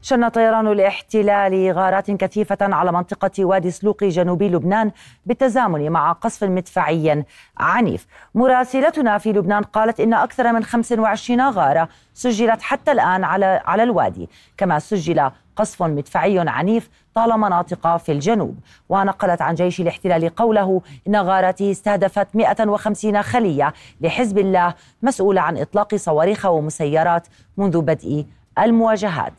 شن 0.04 0.28
طيران 0.28 0.66
الاحتلال 0.66 1.73
غارات 1.73 2.11
كثيفة 2.11 2.56
على 2.61 2.92
منطقة 2.92 3.44
وادي 3.44 3.70
سلوقي 3.70 4.08
جنوبي 4.08 4.49
لبنان 4.49 4.90
بالتزامن 5.26 5.90
مع 5.90 6.12
قصف 6.12 6.44
مدفعي 6.44 7.25
عنيف. 7.56 8.06
مراسلتنا 8.34 9.18
في 9.18 9.32
لبنان 9.32 9.62
قالت 9.62 10.00
إن 10.00 10.14
أكثر 10.14 10.52
من 10.52 10.64
25 10.64 11.50
غارة 11.50 11.88
سجلت 12.14 12.62
حتى 12.62 12.92
الآن 12.92 13.25
على, 13.25 13.62
على 13.64 13.82
الوادي. 13.82 14.28
كما 14.56 14.78
سجل 14.78 15.30
قصف 15.56 15.82
مدفعي 15.82 16.44
عنيف 16.49 16.90
طال 17.14 17.40
مناطق 17.40 17.96
في 17.96 18.12
الجنوب. 18.12 18.58
ونقلت 18.88 19.42
عن 19.42 19.54
جيش 19.54 19.80
الاحتلال 19.80 20.34
قوله 20.34 20.82
إن 21.08 21.16
غارته 21.16 21.70
استهدفت 21.70 22.28
150 22.34 23.23
خلية 23.23 23.75
لحزب 24.00 24.38
الله 24.38 24.75
مسؤولة 25.02 25.40
عن 25.40 25.58
إطلاق 25.58 25.94
صواريخ 25.94 26.44
ومسيرات 26.44 27.26
منذ 27.56 27.80
بدء 27.80 28.26
المواجهات. 28.58 29.32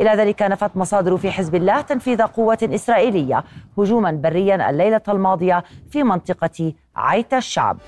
إلى 0.00 0.10
ذلك 0.10 0.42
نفت 0.42 0.76
مصادر 0.76 1.16
في 1.16 1.30
حزب 1.30 1.54
الله 1.54 1.80
تنفيذ 1.80 2.22
قوة 2.22 2.58
إسرائيلية 2.62 3.44
هجوما 3.78 4.10
بريا 4.10 4.70
الليلة 4.70 5.00
الماضية 5.08 5.64
في 5.90 6.02
منطقة 6.02 6.72
عيت 6.96 7.34
الشعب. 7.34 7.78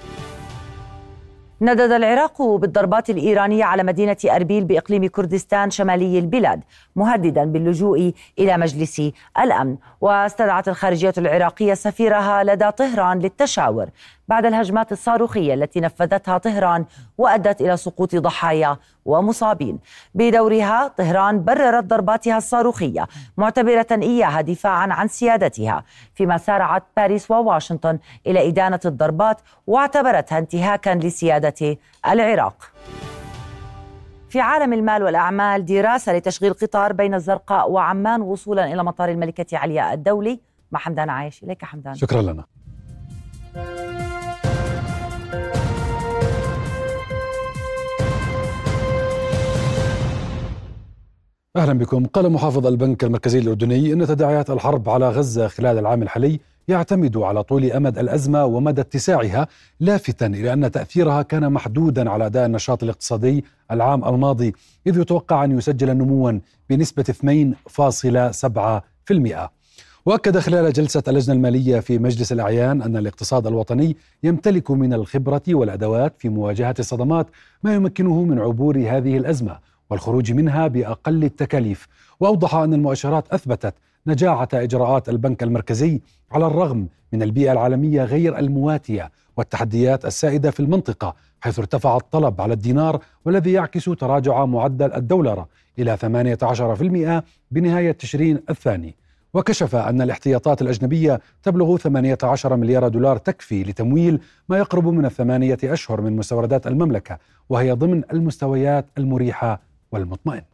ندد 1.63 1.91
العراق 1.93 2.43
بالضربات 2.43 3.11
الإيرانية 3.11 3.65
على 3.65 3.83
مدينة 3.83 4.17
أربيل 4.25 4.65
بإقليم 4.65 5.07
كردستان 5.07 5.71
شمالي 5.71 6.19
البلاد 6.19 6.61
مهددا 6.97 7.45
باللجوء 7.45 8.13
إلى 8.39 8.57
مجلس 8.57 9.03
الأمن. 9.39 9.77
واستدعت 10.01 10.69
الخارجية 10.69 11.13
العراقية 11.19 11.75
سفيرها 11.75 12.45
لدى 12.45 12.71
طهران 12.71 13.19
للتشاور 13.19 13.87
بعد 14.29 14.47
الهجمات 14.47 14.93
الصاروخية 14.93 15.55
التي 15.55 15.81
نفذتها 15.81 16.39
طهران 16.39 16.85
وأدت 17.19 17.61
إلى 17.61 17.77
سقوط 17.77 18.17
ضحايا 18.17 18.77
ومصابين. 19.05 19.79
بدورها 20.15 20.89
طهران 20.89 21.45
بررت 21.45 21.85
ضرباتها 21.85 22.37
الصاروخية 22.37 23.07
معتبرة 23.37 23.87
إياها 23.93 24.41
دفاعا 24.41 24.93
عن 24.93 25.09
سيادتها. 25.09 25.85
فيما 26.15 26.39
سارعت 26.39 26.83
باريس 26.97 27.31
وواشنطن 27.31 27.99
إلى 28.27 28.49
إدانة 28.49 28.81
الضربات 28.85 29.41
واعتبرتها 29.67 30.39
انتهاكا 30.39 30.91
لسيادة 30.91 31.77
العراق. 32.07 32.71
في 34.29 34.41
عالم 34.41 34.73
المال 34.73 35.03
والأعمال 35.03 35.65
دراسة 35.65 36.13
لتشغيل 36.13 36.55
قطار 36.55 36.93
بين 36.93 37.15
الزرقاء 37.15 37.71
وعمان 37.71 38.21
وصولا 38.21 38.73
إلى 38.73 38.85
مطار 38.85 39.09
الملكة 39.09 39.59
علياء 39.59 39.93
الدولي. 39.93 40.41
مع 40.73 40.79
حمدان 40.79 41.11
عايش 41.11 41.43
إليك 41.43 41.65
حمدان. 41.65 41.95
شكرا 41.95 42.23
لنا. 42.23 42.45
أهلا 51.57 51.73
بكم. 51.73 52.07
قال 52.07 52.33
محافظ 52.33 52.67
البنك 52.67 53.05
المركزي 53.05 53.39
الأردني 53.39 53.93
إن 53.93 54.07
تداعيات 54.07 54.51
الحرب 54.51 54.89
على 54.89 55.09
غزة 55.09 55.49
خلال 55.49 55.79
العام 55.79 56.03
الحالي 56.03 56.41
يعتمد 56.69 57.17
على 57.17 57.43
طول 57.43 57.73
أمد 57.73 57.99
الأزمة 57.99 58.45
ومدى 58.45 58.81
اتساعها 58.81 59.49
لافتا 59.81 60.27
إلى 60.27 60.53
أن 60.53 60.71
تأثيرها 60.71 61.23
كان 61.23 61.53
محدودا 61.53 62.11
على 62.11 62.27
أداء 62.27 62.47
النشاط 62.47 62.83
الاقتصادي 62.83 63.45
العام 63.71 64.05
الماضي 64.05 64.53
إذ 64.87 65.01
يتوقع 65.01 65.45
أن 65.45 65.59
يسجل 65.59 65.95
نموا 65.95 66.33
بنسبة 66.71 67.03
2.7% 67.03 69.49
وأكد 70.07 70.39
خلال 70.39 70.73
جلسة 70.73 71.03
اللجنة 71.09 71.35
المالية 71.35 71.81
في 71.81 71.99
مجلس 71.99 72.33
الأعيان 72.33 72.83
أن 72.83 72.97
الاقتصاد 72.97 73.47
الوطني 73.47 73.97
يمتلك 74.23 74.71
من 74.71 74.93
الخبرة 74.93 75.43
والأدوات 75.49 76.15
في 76.19 76.29
مواجهة 76.29 76.75
الصدمات 76.79 77.27
ما 77.63 77.75
يمكنه 77.75 78.23
من 78.23 78.39
عبور 78.39 78.79
هذه 78.79 79.17
الأزمة. 79.17 79.72
والخروج 79.93 80.33
منها 80.33 80.69
بأقل 80.69 81.25
التكاليف. 81.25 81.89
وأوضح 82.21 82.55
أن 82.55 82.75
المؤشرات 82.75 83.29
أثبتت 83.33 83.75
نجاعة 84.07 84.49
إجراءات 84.55 85.09
البنك 85.09 85.43
المركزي 85.43 86.01
على 86.33 86.47
الرغم 86.47 86.89
من 87.13 87.23
البيئة 87.23 87.53
العالمية 87.53 88.05
غير 88.05 88.39
المواتية 88.39 89.11
والتحديات 89.37 90.05
السائدة 90.05 90.51
في 90.51 90.61
المنطقة 90.61 91.15
حيث 91.41 91.59
ارتفع 91.59 91.97
الطلب 91.97 92.41
على 92.41 92.55
الدينار 92.55 93.01
والذي 93.25 93.53
يعكس 93.53 93.85
تراجع 93.85 94.45
معدل 94.45 94.93
الدولار 94.93 95.47
إلى 95.79 95.97
18% 95.97 97.25
بنهاية 97.51 97.93
تشرين 97.93 98.41
الثاني. 98.51 98.95
وكشف 99.35 99.75
أن 99.75 100.03
الاحتياطات 100.03 100.63
الأجنبية 100.63 101.21
تبلغ 101.43 101.77
18 101.77 102.57
مليار 102.57 102.89
دولار 102.89 103.17
تكفي 103.17 103.63
لتمويل 103.65 104.21
ما 104.49 104.59
يقرب 104.59 104.89
من 104.89 105.05
الثمانية 105.05 105.59
أشهر 105.65 106.01
من 106.01 106.17
مستوردات 106.17 106.67
المملكة 106.67 107.19
وهي 107.49 107.73
ضمن 107.73 108.03
المستويات 108.13 108.87
المريحة 108.99 109.72
والمطمئنة. 109.93 110.53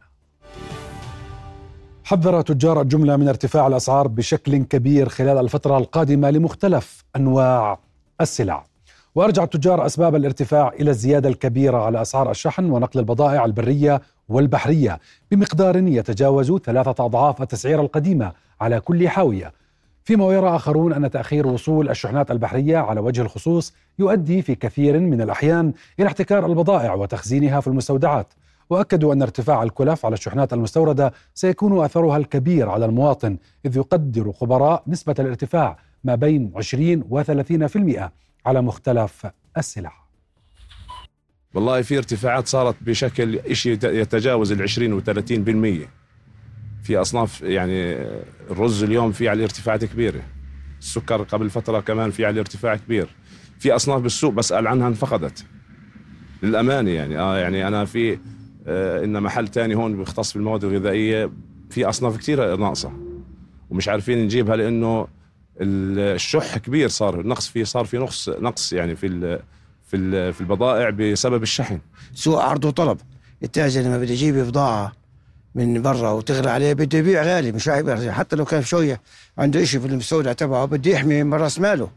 حذر 2.03 2.41
تجار 2.41 2.81
الجملة 2.81 3.17
من 3.17 3.27
ارتفاع 3.27 3.67
الأسعار 3.67 4.07
بشكل 4.07 4.57
كبير 4.57 5.09
خلال 5.09 5.37
الفترة 5.37 5.77
القادمة 5.77 6.29
لمختلف 6.29 7.03
أنواع 7.15 7.79
السلع. 8.21 8.65
وأرجع 9.15 9.43
التجار 9.43 9.85
أسباب 9.85 10.15
الارتفاع 10.15 10.73
إلى 10.79 10.89
الزيادة 10.89 11.29
الكبيرة 11.29 11.77
على 11.77 12.01
أسعار 12.01 12.31
الشحن 12.31 12.65
ونقل 12.65 12.99
البضائع 12.99 13.45
البرية 13.45 14.01
والبحرية 14.29 14.99
بمقدار 15.31 15.75
يتجاوز 15.75 16.51
ثلاثة 16.51 17.05
أضعاف 17.05 17.41
التسعيرة 17.41 17.81
القديمة 17.81 18.31
على 18.61 18.79
كل 18.79 19.09
حاوية. 19.09 19.53
فيما 20.03 20.25
ويرى 20.25 20.55
آخرون 20.55 20.93
أن 20.93 21.11
تأخير 21.11 21.47
وصول 21.47 21.89
الشحنات 21.89 22.31
البحرية 22.31 22.77
على 22.77 22.99
وجه 22.99 23.21
الخصوص 23.21 23.73
يؤدي 23.99 24.41
في 24.41 24.55
كثير 24.55 24.99
من 24.99 25.21
الأحيان 25.21 25.73
إلى 25.99 26.07
احتكار 26.07 26.45
البضائع 26.45 26.93
وتخزينها 26.93 27.59
في 27.59 27.67
المستودعات. 27.67 28.33
وأكدوا 28.69 29.13
أن 29.13 29.21
ارتفاع 29.21 29.63
الكلف 29.63 30.05
على 30.05 30.13
الشحنات 30.13 30.53
المستوردة 30.53 31.13
سيكون 31.33 31.83
أثرها 31.85 32.17
الكبير 32.17 32.69
على 32.69 32.85
المواطن 32.85 33.37
إذ 33.65 33.77
يقدر 33.77 34.31
خبراء 34.31 34.83
نسبة 34.87 35.15
الارتفاع 35.19 35.77
ما 36.03 36.15
بين 36.15 36.51
20 36.55 37.03
و 37.09 37.23
30% 37.23 38.11
على 38.45 38.61
مختلف 38.61 39.27
السلع. 39.57 39.93
والله 41.53 41.81
في 41.81 41.97
ارتفاعات 41.97 42.47
صارت 42.47 42.75
بشكل 42.81 43.55
شيء 43.55 43.73
يتجاوز 43.83 44.51
ال 44.51 44.61
20 44.61 44.93
و 44.93 45.01
30% 45.01 45.87
في 46.83 46.97
أصناف 46.97 47.41
يعني 47.41 47.93
الرز 48.51 48.83
اليوم 48.83 49.11
في 49.11 49.29
عليه 49.29 49.43
ارتفاعات 49.43 49.85
كبيره 49.85 50.21
السكر 50.79 51.23
قبل 51.23 51.49
فترة 51.49 51.79
كمان 51.79 52.11
في 52.11 52.25
عليه 52.25 52.41
ارتفاع 52.41 52.75
كبير. 52.75 53.09
في 53.59 53.71
أصناف 53.71 54.01
بالسوق 54.01 54.33
بسأل 54.33 54.67
عنها 54.67 54.87
انفقدت. 54.87 55.45
للأمانة 56.43 56.91
يعني 56.91 57.19
آه 57.19 57.37
يعني 57.37 57.67
أنا 57.67 57.85
في 57.85 58.19
إن 58.67 59.23
محل 59.23 59.47
تاني 59.47 59.75
هون 59.75 59.97
بيختص 59.97 60.33
بالمواد 60.33 60.63
الغذائية 60.63 61.31
في 61.69 61.85
أصناف 61.85 62.17
كثيره 62.17 62.55
ناقصة. 62.55 62.91
ومش 63.69 63.87
عارفين 63.87 64.23
نجيبها 64.23 64.55
لأنه 64.55 65.07
الشح 65.61 66.57
كبير 66.57 66.89
صار 66.89 67.19
النقص 67.19 67.47
فيه 67.47 67.63
صار 67.63 67.85
في 67.85 67.97
نقص 67.97 68.29
نقص 68.29 68.73
يعني 68.73 68.95
في 68.95 69.39
في 69.87 70.33
في 70.33 70.41
البضائع 70.41 70.89
بسبب 70.89 71.43
الشحن. 71.43 71.79
سوء 72.13 72.39
عرض 72.39 72.65
وطلب. 72.65 72.97
التاجر 73.43 73.81
لما 73.81 73.97
بده 73.97 74.11
يجيب 74.11 74.35
بضاعة 74.35 74.91
من 75.55 75.81
برا 75.81 76.11
وتغلى 76.11 76.49
عليه 76.49 76.73
بده 76.73 76.97
يبيع 76.97 77.23
غالي 77.23 77.51
مش 77.51 77.69
راح 77.69 78.09
حتى 78.09 78.35
لو 78.35 78.45
كان 78.45 78.63
شوية 78.63 79.01
عنده 79.37 79.63
شيء 79.63 79.79
في 79.79 79.87
المستودع 79.87 80.33
تبعه 80.33 80.65
بده 80.65 80.91
يحمي 80.91 81.23
من 81.23 81.33
راس 81.33 81.59
ماله. 81.59 81.89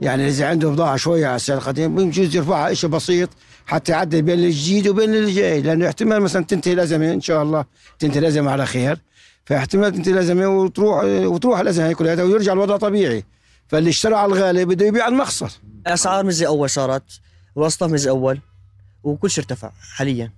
يعني 0.00 0.28
إذا 0.28 0.48
عنده 0.48 0.70
بضاعة 0.70 0.96
شوية 0.96 1.26
على 1.26 1.36
السعر 1.36 1.58
القديم 1.58 1.94
بيجوز 1.94 2.36
يرفعها 2.36 2.74
شيء 2.74 2.90
بسيط 2.90 3.28
حتى 3.68 3.92
يعدل 3.92 4.22
بين 4.22 4.38
الجديد 4.38 4.88
وبين 4.88 5.14
اللي 5.14 5.32
جاي 5.32 5.62
لأنه 5.62 5.86
احتمال 5.86 6.20
مثلا 6.22 6.44
تنتهي 6.44 6.72
الازمه 6.72 7.12
إن 7.12 7.20
شاء 7.20 7.42
الله 7.42 7.64
تنتهي 7.98 8.18
الازمه 8.18 8.50
على 8.50 8.66
خير. 8.66 8.98
فاحتمال 9.44 9.92
تنتهي 9.92 10.12
الازمه 10.12 10.48
وتروح 10.48 11.04
وتروح 11.04 11.60
الازمه 11.60 11.92
كلها 11.92 12.22
ويرجع 12.22 12.52
الوضع 12.52 12.76
طبيعي. 12.76 13.24
فاللي 13.68 13.90
اشترى 13.90 14.14
على 14.14 14.32
الغالي 14.32 14.64
بده 14.64 14.86
يبيع 14.86 15.04
على 15.04 15.12
المخسر. 15.12 15.50
الاسعار 15.86 16.24
مش 16.24 16.34
زي 16.34 16.46
أول 16.46 16.70
صارت 16.70 17.20
واصناف 17.54 17.92
مش 17.92 18.00
زي 18.00 18.10
أول 18.10 18.40
وكل 19.04 19.30
شيء 19.30 19.44
ارتفع 19.44 19.70
حاليا. 19.96 20.32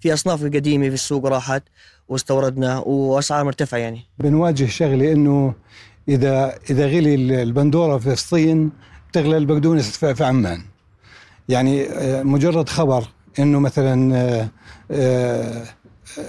في 0.00 0.12
أصناف 0.12 0.44
قديمة 0.44 0.88
في 0.88 0.94
السوق 0.94 1.26
راحت 1.26 1.62
واستوردنا 2.08 2.78
وأسعار 2.78 3.44
مرتفعة 3.44 3.78
يعني. 3.78 4.00
بنواجه 4.18 4.66
شغلة 4.66 5.12
إنه 5.12 5.54
إذا 6.08 6.58
إذا 6.70 6.86
غلي 6.86 7.42
البندورة 7.42 7.98
في 7.98 8.04
فلسطين 8.04 8.70
تغلى 9.12 9.36
البقدونس 9.36 9.98
في 9.98 10.24
عمان. 10.24 10.62
يعني 11.48 11.86
آه، 11.86 12.22
مجرد 12.22 12.68
خبر 12.68 13.04
إنه 13.38 13.58
مثلا 13.58 14.16
آه، 14.16 14.48
آه، 14.90 15.64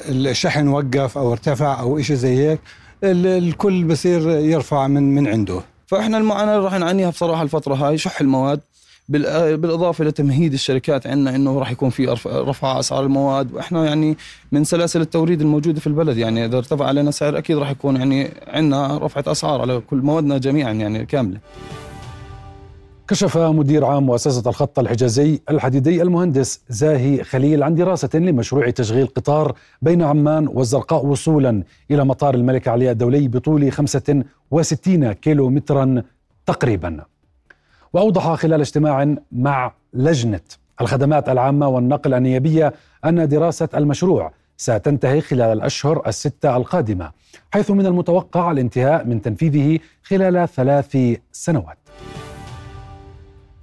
الشحن 0.10 0.68
وقف 0.68 1.18
أو 1.18 1.32
ارتفع 1.32 1.80
أو 1.80 2.02
شيء 2.02 2.16
زي 2.16 2.38
هيك 2.38 2.60
الكل 3.04 3.84
بصير 3.84 4.30
يرفع 4.30 4.88
من 4.88 5.16
من 5.16 5.28
عنده. 5.28 5.62
فإحنا 5.88 6.18
المعاناة 6.18 6.56
اللي 6.56 6.66
راح 6.66 6.74
نعانيها 6.74 7.10
بصراحة 7.10 7.42
الفترة 7.42 7.76
هاي 7.76 7.98
شح 7.98 8.22
المواد 8.22 8.62
بالإضافة 9.10 10.04
لتمهيد 10.04 10.54
الشركات 10.54 11.08
عندنا 11.08 11.36
إنه 11.36 11.60
راح 11.60 11.72
يكون 11.72 11.90
في 11.90 12.06
رفع 12.26 12.80
أسعار 12.80 13.04
المواد. 13.04 13.54
وإحنا 13.54 13.86
يعني 13.86 14.18
من 14.52 14.64
سلاسل 14.64 15.02
التوريد 15.02 15.42
الموجودة 15.42 15.80
في 15.80 15.88
البلد 15.88 16.18
يعني 16.18 16.46
إذا 16.46 16.58
ارتفع 16.58 16.86
علينا 16.86 17.12
سعر 17.12 17.38
أكيد 17.38 17.58
راح 17.58 17.70
يكون 17.70 17.96
يعني 17.96 18.32
عندنا 18.48 18.98
رفعة 18.98 19.32
أسعار 19.32 19.62
على 19.62 19.80
كل 19.80 19.98
موادنا 19.98 20.38
جميعا 20.38 20.72
يعني 20.72 21.06
كاملة. 21.06 21.40
كشف 23.08 23.38
مدير 23.38 23.86
عام 23.86 24.06
مؤسسة 24.06 24.50
الخط 24.50 24.80
الحجازي 24.80 25.42
الحديدي 25.50 26.02
المهندس 26.02 26.62
زاهي 26.70 27.24
خليل 27.24 27.64
عن 27.64 27.76
دراسة 27.76 28.10
لمشروع 28.14 28.70
تشغيل 28.70 29.08
قطار 29.08 29.56
بين 29.82 30.02
عمان 30.02 30.48
والزرقاء 30.48 31.06
وصولا 31.06 31.64
إلى 31.92 32.06
مطار 32.06 32.36
الملك 32.36 32.68
علي 32.68 32.92
الدولي 32.92 33.28
بطول 33.28 33.72
65 33.72 35.12
كيلو 35.12 35.50
مترا 35.50 36.04
تقريبا. 36.46 37.04
وأوضح 37.94 38.34
خلال 38.34 38.60
اجتماع 38.60 39.16
مع 39.32 39.74
لجنة 39.94 40.42
الخدمات 40.82 41.30
العامة 41.30 41.68
والنقل 41.68 42.14
النيابية 42.14 42.74
أن 43.06 43.28
دراسة 43.28 43.70
المشروع 43.76 44.32
ستنتهي 44.58 45.22
خلال 45.22 45.58
الأشهر 45.58 46.08
الستة 46.08 46.58
القادمة 46.58 47.12
حيث 47.52 47.72
من 47.72 47.86
المتوقع 47.86 48.52
الانتهاء 48.52 49.06
من 49.06 49.22
تنفيذه 49.22 49.80
خلال 50.04 50.48
ثلاث 50.48 50.98
سنوات. 51.32 51.78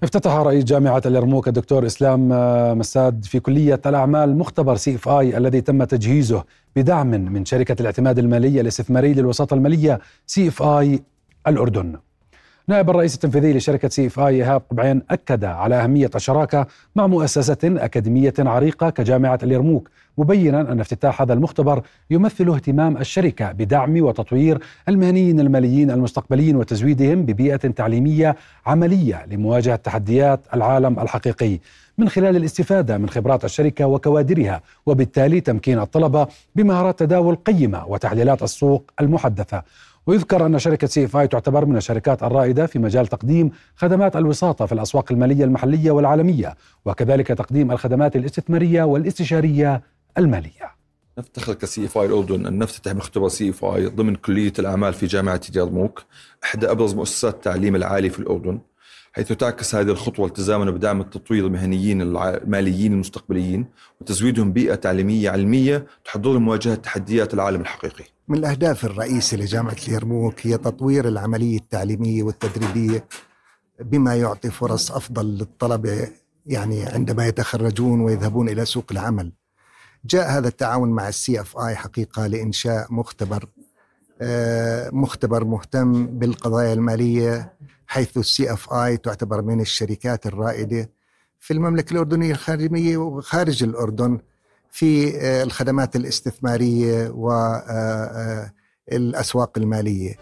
افتتح 0.03 0.33
رئيس 0.35 0.65
جامعة 0.65 1.03
اليرموك 1.07 1.49
الدكتور 1.49 1.87
إسلام 1.87 2.29
مساد 2.79 3.25
في 3.25 3.41
كلية 3.41 3.81
الأعمال 3.87 4.39
مختبر 4.39 4.77
CFI 4.77 5.37
الذي 5.37 5.61
تم 5.61 5.85
تجهيزه 5.85 6.45
بدعم 6.77 7.11
من 7.11 7.45
شركة 7.45 7.77
الاعتماد 7.81 8.19
المالي 8.19 8.61
الاستثماري 8.61 9.15
للوساطة 9.15 9.55
المالية 9.55 10.01
CFI 10.27 11.03
الأردن. 11.47 11.97
نائب 12.71 12.91
الرئيس 12.91 13.15
التنفيذي 13.15 13.53
لشركة 13.53 13.89
CFI 13.89 14.35
إيهاب 14.35 14.63
قبعين 14.71 15.03
أكد 15.11 15.45
على 15.45 15.75
أهمية 15.75 16.11
الشراكة 16.15 16.67
مع 16.97 17.07
مؤسسة 17.07 17.59
أكاديمية 17.65 18.35
عريقة 18.39 18.91
كجامعة 18.91 19.39
اليرموك 19.43 19.91
مبينا 20.19 20.61
أن 20.61 20.81
افتتاح 20.81 21.23
هذا 21.23 21.33
المختبر 21.33 21.83
يمثل 22.11 22.49
اهتمام 22.49 22.97
الشركة 22.97 23.53
بدعم 23.53 24.03
وتطوير 24.03 24.59
المهنيين 24.89 25.41
الماليين 25.41 25.91
المستقبليين 25.91 26.57
وتزويدهم 26.57 27.23
ببيئة 27.23 27.57
تعليمية 27.57 28.37
عملية 28.67 29.27
لمواجهة 29.27 29.77
تحديات 29.77 30.41
العالم 30.55 30.99
الحقيقي. 31.01 31.59
من 31.99 32.09
خلال 32.09 32.37
الاستفادة 32.37 32.99
من 32.99 33.09
خبرات 33.09 33.45
الشركة 33.45 33.87
وكوادرها 33.87 34.61
وبالتالي 34.87 35.41
تمكين 35.41 35.79
الطلبة 35.79 36.27
بمهارات 36.57 36.99
تداول 36.99 37.35
قيمة 37.35 37.87
وتحليلات 37.87 38.43
السوق 38.43 38.91
المحدثة. 39.01 39.63
ويذكر 40.11 40.47
أن 40.47 40.59
شركة 40.59 40.87
CFI 40.87 41.29
تعتبر 41.29 41.65
من 41.65 41.77
الشركات 41.77 42.23
الرائدة 42.23 42.67
في 42.67 42.79
مجال 42.79 43.07
تقديم 43.07 43.51
خدمات 43.77 44.17
الوساطة 44.17 44.67
في 44.67 44.73
الأسواق 44.73 45.13
المالية 45.13 45.45
المحلية 45.45 45.91
والعالمية 45.91 46.57
وكذلك 46.85 47.27
تقديم 47.27 47.73
الخدمات 47.73 48.17
الاستثمارية 48.17 48.83
والاستشارية 48.83 49.83
المالية. 50.19 50.71
نفتخر 51.19 51.55
ك 51.55 51.85
CFI 51.85 52.07
الأردن 52.07 52.47
أن 52.47 52.59
نفتتح 52.59 52.93
مختبر 52.93 53.29
CFI 53.29 53.87
ضمن 53.87 54.15
كلية 54.15 54.53
الأعمال 54.59 54.93
في 54.93 55.07
جامعة 55.07 55.41
يرموك 55.55 56.03
احدى 56.45 56.71
أبرز 56.71 56.95
مؤسسات 56.95 57.35
التعليم 57.35 57.77
العالي 57.77 58.11
في 58.11 58.19
الأردن. 58.19 58.61
حيث 59.13 59.33
تعكس 59.33 59.75
هذه 59.75 59.89
الخطوة 59.89 60.27
التزامنا 60.27 60.71
بدعم 60.71 61.01
التطوير 61.01 61.47
المهنيين 61.47 62.03
الماليين 62.03 62.93
المستقبليين 62.93 63.67
وتزويدهم 64.01 64.53
بيئة 64.53 64.75
تعليمية 64.75 65.31
علمية 65.31 65.87
تحضرهم 66.05 66.37
لمواجهه 66.37 66.75
تحديات 66.75 67.35
العالم 67.35 67.61
الحقيقي. 67.61 68.05
من 68.29 68.39
الأهداف 68.39 68.85
الرئيسيه 68.85 69.37
لجامعة 69.37 69.77
اليرموك 69.89 70.47
هي 70.47 70.59
تطوير 70.59 71.09
العملية 71.09 71.59
التعليمية 71.59 72.23
والتدريبية 72.23 73.05
بما 73.81 74.17
يعطي 74.17 74.51
فرص 74.51 74.93
أفضل 74.93 75.27
للطلبه 75.27 76.09
يعني 76.47 76.83
عندما 76.83 77.27
يتخرجون 77.27 78.01
ويذهبون 78.01 78.49
إلى 78.49 78.65
سوق 78.65 78.85
العمل. 78.91 79.33
جاء 80.05 80.31
هذا 80.31 80.49
التعاون 80.49 80.91
مع 80.91 81.09
السي 81.09 81.41
إف 81.41 81.59
آي 81.59 81.77
حقيقة 81.77 82.27
لإنشاء 82.27 82.87
مختبر 82.91 83.45
آه، 84.23 84.91
مختبر 84.93 85.45
مهتم 85.45 86.07
بالقضايا 86.07 86.73
المالية 86.73 87.53
حيث 87.91 88.17
السي 88.17 88.53
اف 88.53 88.73
اي 88.73 88.97
تعتبر 88.97 89.43
من 89.43 89.61
الشركات 89.61 90.27
الرائدة 90.27 90.91
في 91.39 91.53
المملكة 91.53 91.93
الأردنية 91.93 92.31
الخارجية 92.31 92.97
وخارج 92.97 93.63
الأردن 93.63 94.19
في 94.71 95.17
آه، 95.21 95.43
الخدمات 95.43 95.97
الاستثمارية 95.97 97.09
والاسواق 98.89 99.59
آه، 99.59 99.63
المالية. 99.63 100.15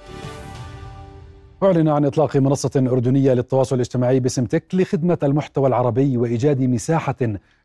أعلن 1.63 1.89
عن 1.89 2.05
إطلاق 2.05 2.37
منصة 2.37 2.71
أردنية 2.77 3.33
للتواصل 3.33 3.77
الاجتماعي 3.77 4.21
باسم 4.21 4.45
تك 4.45 4.75
لخدمة 4.75 5.19
المحتوى 5.23 5.69
العربي 5.69 6.17
وإيجاد 6.17 6.61
مساحة 6.61 7.17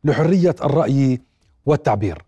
لحرية 0.04 0.56
الرأي 0.64 1.22
والتعبير 1.66 2.24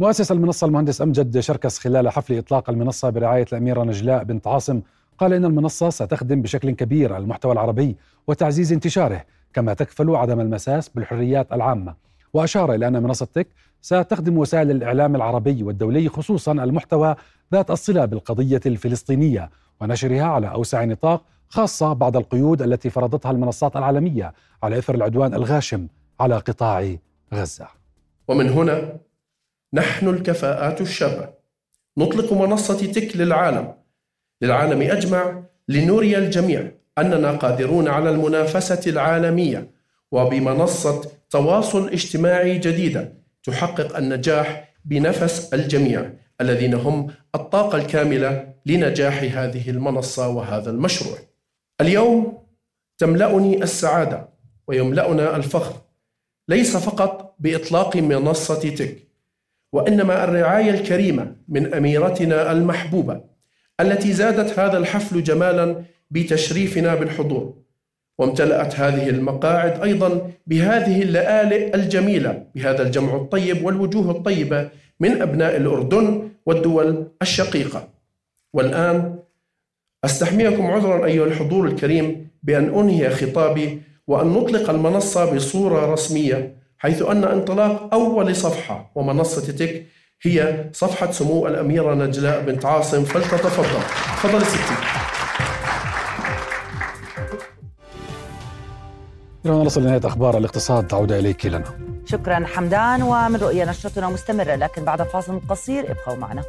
مؤسس 0.00 0.32
المنصة 0.32 0.66
المهندس 0.66 1.02
أمجد 1.02 1.40
شركس 1.40 1.78
خلال 1.78 2.08
حفل 2.08 2.38
إطلاق 2.38 2.70
المنصة 2.70 3.10
برعاية 3.10 3.46
الأميرة 3.52 3.84
نجلاء 3.84 4.24
بنت 4.24 4.46
عاصم 4.46 4.80
قال 5.18 5.32
إن 5.32 5.44
المنصة 5.44 5.90
ستخدم 5.90 6.42
بشكل 6.42 6.70
كبير 6.70 7.16
المحتوى 7.16 7.52
العربي 7.52 7.96
وتعزيز 8.26 8.72
انتشاره 8.72 9.24
كما 9.52 9.74
تكفل 9.74 10.16
عدم 10.16 10.40
المساس 10.40 10.88
بالحريات 10.88 11.52
العامة. 11.52 11.94
وأشار 12.32 12.74
إلى 12.74 12.88
أن 12.88 13.02
منصة 13.02 13.28
تك 13.34 13.48
ستخدم 13.82 14.38
وسائل 14.38 14.70
الإعلام 14.70 15.16
العربي 15.16 15.62
والدولي 15.62 16.08
خصوصا 16.08 16.52
المحتوى 16.52 17.16
ذات 17.52 17.70
الصلة 17.70 18.04
بالقضية 18.04 18.60
الفلسطينية 18.66 19.50
ونشرها 19.80 20.24
على 20.24 20.50
أوسع 20.50 20.84
نطاق 20.84 21.22
خاصة 21.48 21.92
بعد 21.92 22.16
القيود 22.16 22.62
التي 22.62 22.90
فرضتها 22.90 23.30
المنصات 23.30 23.76
العالمية 23.76 24.34
على 24.62 24.78
إثر 24.78 24.94
العدوان 24.94 25.34
الغاشم 25.34 25.86
على 26.20 26.36
قطاع 26.38 26.96
غزة. 27.34 27.68
ومن 28.28 28.48
هنا 28.48 28.96
نحن 29.74 30.08
الكفاءات 30.08 30.80
الشابة. 30.80 31.28
نطلق 31.98 32.32
منصة 32.32 32.92
تك 32.92 33.16
للعالم 33.16 33.74
للعالم 34.42 34.82
أجمع 34.82 35.42
لنري 35.68 36.18
الجميع 36.18 36.72
أننا 36.98 37.30
قادرون 37.30 37.88
على 37.88 38.10
المنافسة 38.10 38.90
العالمية 38.90 39.70
وبمنصة 40.12 41.10
تواصل 41.30 41.88
اجتماعي 41.88 42.58
جديدة 42.58 43.12
تحقق 43.42 43.96
النجاح 43.96 44.74
بنفس 44.84 45.54
الجميع 45.54 46.10
الذين 46.40 46.74
هم 46.74 47.06
الطاقة 47.34 47.78
الكاملة 47.78 48.54
لنجاح 48.66 49.22
هذه 49.22 49.70
المنصة 49.70 50.28
وهذا 50.28 50.70
المشروع. 50.70 51.18
اليوم 51.80 52.38
تملأني 52.98 53.62
السعادة 53.62 54.28
ويملأنا 54.68 55.36
الفخر 55.36 55.74
ليس 56.48 56.76
فقط 56.76 57.34
بإطلاق 57.38 57.96
منصة 57.96 58.70
تك 58.70 59.08
وإنما 59.72 60.24
الرعاية 60.24 60.70
الكريمة 60.70 61.36
من 61.48 61.74
أميرتنا 61.74 62.52
المحبوبة 62.52 63.20
التي 63.80 64.12
زادت 64.12 64.58
هذا 64.58 64.78
الحفل 64.78 65.22
جمالا 65.22 65.82
بتشريفنا 66.10 66.94
بالحضور 66.94 67.54
وامتلأت 68.18 68.80
هذه 68.80 69.08
المقاعد 69.08 69.80
أيضا 69.82 70.30
بهذه 70.46 71.02
اللآلئ 71.02 71.74
الجميلة 71.74 72.44
بهذا 72.54 72.82
الجمع 72.82 73.16
الطيب 73.16 73.64
والوجوه 73.64 74.10
الطيبة 74.10 74.68
من 75.00 75.22
أبناء 75.22 75.56
الأردن 75.56 76.28
والدول 76.46 77.06
الشقيقة. 77.22 77.88
والآن 78.52 79.18
أستحميكم 80.04 80.66
عذرا 80.66 81.06
أيها 81.06 81.24
الحضور 81.24 81.66
الكريم 81.66 82.28
بأن 82.42 82.74
أنهي 82.78 83.10
خطابي 83.10 83.82
وأن 84.06 84.26
نطلق 84.26 84.70
المنصة 84.70 85.34
بصورة 85.34 85.92
رسمية 85.92 86.56
حيث 86.78 87.02
أن 87.02 87.24
انطلاق 87.24 87.94
أول 87.94 88.36
صفحة 88.36 88.90
ومنصة 88.94 89.52
تك 89.52 89.86
هي 90.22 90.70
صفحة 90.72 91.10
سمو 91.10 91.46
الأميرة 91.46 91.94
نجلاء 91.94 92.40
بنت 92.40 92.66
عاصم 92.66 93.04
فلتتفضل. 93.04 93.80
تفضل 94.22 94.46
ستي. 94.46 94.74
إلى 99.46 99.52
نصل 99.52 99.82
لنهاية 99.82 100.00
أخبار 100.04 100.38
الاقتصاد 100.38 100.94
عودة 100.94 101.18
إليك 101.18 101.46
لنا. 101.46 101.64
شكرا 102.06 102.46
حمدان. 102.46 103.02
ومن 103.02 103.36
رؤية 103.36 103.64
نشرتنا 103.64 104.08
مستمرة 104.08 104.54
لكن 104.54 104.84
بعد 104.84 105.02
فاصل 105.02 105.40
قصير 105.48 105.90
ابقوا 105.90 106.16
معنا. 106.16 106.42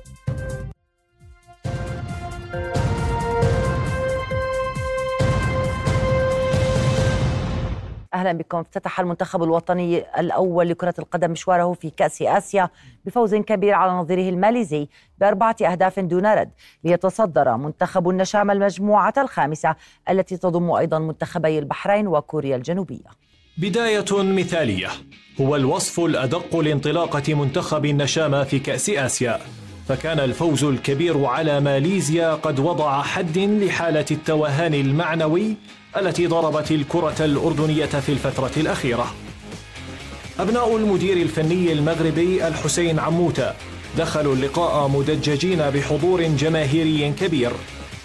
أهلا 8.13 8.31
بكم. 8.31 8.57
افتتح 8.57 8.99
المنتخب 8.99 9.43
الوطني 9.43 10.19
الأول 10.19 10.69
لكرة 10.69 10.93
القدم 10.99 11.31
مشواره 11.31 11.73
في 11.73 11.89
كأس 11.89 12.21
آسيا 12.21 12.69
بفوز 13.05 13.35
كبير 13.35 13.73
على 13.73 13.91
نظيره 13.91 14.29
الماليزي 14.29 14.87
بأربعة 15.17 15.55
أهداف 15.61 15.99
دون 15.99 16.25
رد. 16.25 16.49
ليتصدر 16.83 17.57
منتخب 17.57 18.09
النشام 18.09 18.51
المجموعة 18.51 19.13
الخامسة 19.17 19.75
التي 20.09 20.37
تضم 20.37 20.71
أيضا 20.71 20.99
منتخبي 20.99 21.59
البحرين 21.59 22.07
وكوريا 22.07 22.55
الجنوبية. 22.55 23.09
بداية 23.57 24.05
مثالية. 24.11 24.87
هو 25.41 25.55
الوصف 25.55 25.99
الأدق 25.99 26.55
لانطلاقة 26.55 27.33
منتخب 27.33 27.85
النشامة 27.85 28.43
في 28.43 28.59
كأس 28.59 28.89
آسيا. 28.89 29.39
فكان 29.87 30.19
الفوز 30.19 30.63
الكبير 30.63 31.25
على 31.25 31.59
ماليزيا 31.59 32.33
قد 32.33 32.59
وضع 32.59 33.01
حد 33.01 33.37
لحالة 33.37 34.05
التوهان 34.11 34.73
المعنوي 34.73 35.55
التي 35.97 36.27
ضربت 36.27 36.71
الكرة 36.71 37.15
الأردنية 37.19 37.85
في 37.85 38.09
الفترة 38.09 38.51
الأخيرة. 38.57 39.13
أبناء 40.39 40.77
المدير 40.77 41.17
الفني 41.17 41.73
المغربي 41.73 42.47
الحسين 42.47 42.99
عموتة 42.99 43.53
دخلوا 43.97 44.35
اللقاء 44.35 44.87
مدججين 44.87 45.57
بحضور 45.57 46.23
جماهيري 46.23 47.13
كبير. 47.19 47.51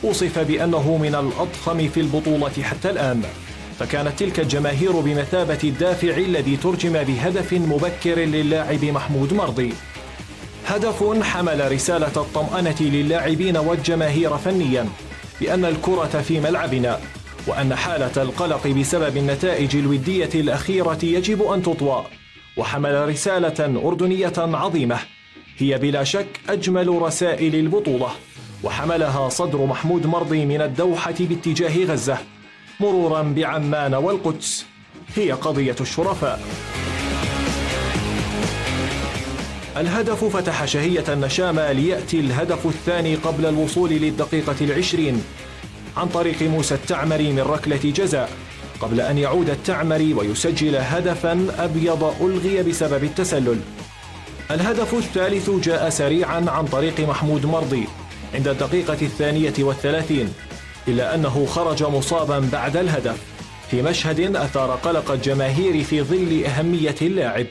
وصف 0.03 0.39
بأنه 0.39 0.97
من 0.97 1.15
الأضخم 1.15 1.89
في 1.89 2.01
البطولة 2.01 2.63
حتى 2.63 2.91
الآن. 2.91 3.23
فكانت 3.79 4.19
تلك 4.19 4.41
الجماهير 4.41 4.93
بمثابة 4.93 5.59
الدافع 5.65 6.17
الذي 6.17 6.57
ترجم 6.57 6.93
بهدف 6.93 7.53
مبكر 7.53 8.19
للاعب 8.19 8.85
محمود 8.85 9.35
مرضي. 9.35 9.73
هدف 10.67 11.23
حمل 11.23 11.73
رسالة 11.73 12.13
الطمأنة 12.17 12.77
للاعبين 12.81 13.57
والجماهير 13.57 14.39
فنيا 14.39 14.89
بأن 15.41 15.65
الكرة 15.65 16.23
في 16.29 16.41
ملعبنا. 16.41 17.01
وأن 17.47 17.75
حالة 17.75 18.23
القلق 18.23 18.67
بسبب 18.67 19.17
النتائج 19.17 19.77
الودية 19.77 20.31
الأخيرة 20.35 20.99
يجب 21.03 21.43
أن 21.43 21.63
تطوى. 21.63 22.05
وحمل 22.57 23.09
رسالة 23.09 23.81
أردنية 23.87 24.33
عظيمة. 24.39 24.99
هي 25.59 25.79
بلا 25.79 26.05
شك 26.05 26.41
أجمل 26.49 27.03
رسائل 27.03 27.55
البطولة. 27.55 28.09
وحملها 28.63 29.29
صدر 29.29 29.67
محمود 29.67 30.07
مرضي 30.07 30.47
من 30.47 30.61
الدوحة 30.61 31.15
باتجاه 31.21 31.85
غزة. 31.85 32.19
مرورا 32.81 33.23
بعمان 33.23 33.95
والقدس. 33.95 34.67
هي 35.17 35.33
قضية 35.33 35.77
الشرفاء. 35.81 36.41
الهدف 39.77 40.25
فتح 40.25 40.65
شهية 40.65 41.05
النشامة 41.09 41.73
ليأتي 41.73 42.21
الهدف 42.21 42.67
الثاني 42.67 43.15
قبل 43.15 43.47
الوصول 43.47 43.91
للدقيقة 43.91 44.57
العشرين. 44.61 45.25
عن 45.97 46.09
طريق 46.09 46.43
موسى 46.43 46.75
التعمري 46.75 47.33
من 47.33 47.41
ركلة 47.41 47.93
جزاء 47.97 48.31
قبل 48.81 49.01
أن 49.01 49.19
يعود 49.19 49.51
التعمري 49.51 50.15
ويسجل 50.15 50.77
هدفا 50.77 51.47
أبيض 51.59 52.15
ألغي 52.21 52.63
بسبب 52.63 53.05
التسلل. 53.05 53.61
الهدف 54.51 54.95
الثالث 54.95 55.51
جاء 55.51 55.89
سريعا 55.89 56.45
عن 56.49 56.65
طريق 56.65 57.01
محمود 57.01 57.47
مرضي 57.47 57.85
عند 58.35 58.49
الدقيقة 58.49 58.99
الثانية 59.03 59.55
والثلاثين 59.59 60.33
إلا 60.89 61.15
أنه 61.15 61.47
خرج 61.47 61.83
مصابا 61.83 62.49
بعد 62.53 62.77
الهدف 62.77 63.17
في 63.71 63.83
مشهد 63.83 64.37
أثار 64.37 64.71
قلق 64.71 65.11
الجماهير 65.11 65.85
في 65.85 66.03
ظل 66.03 66.45
أهمية 66.45 66.95
اللاعب. 67.03 67.47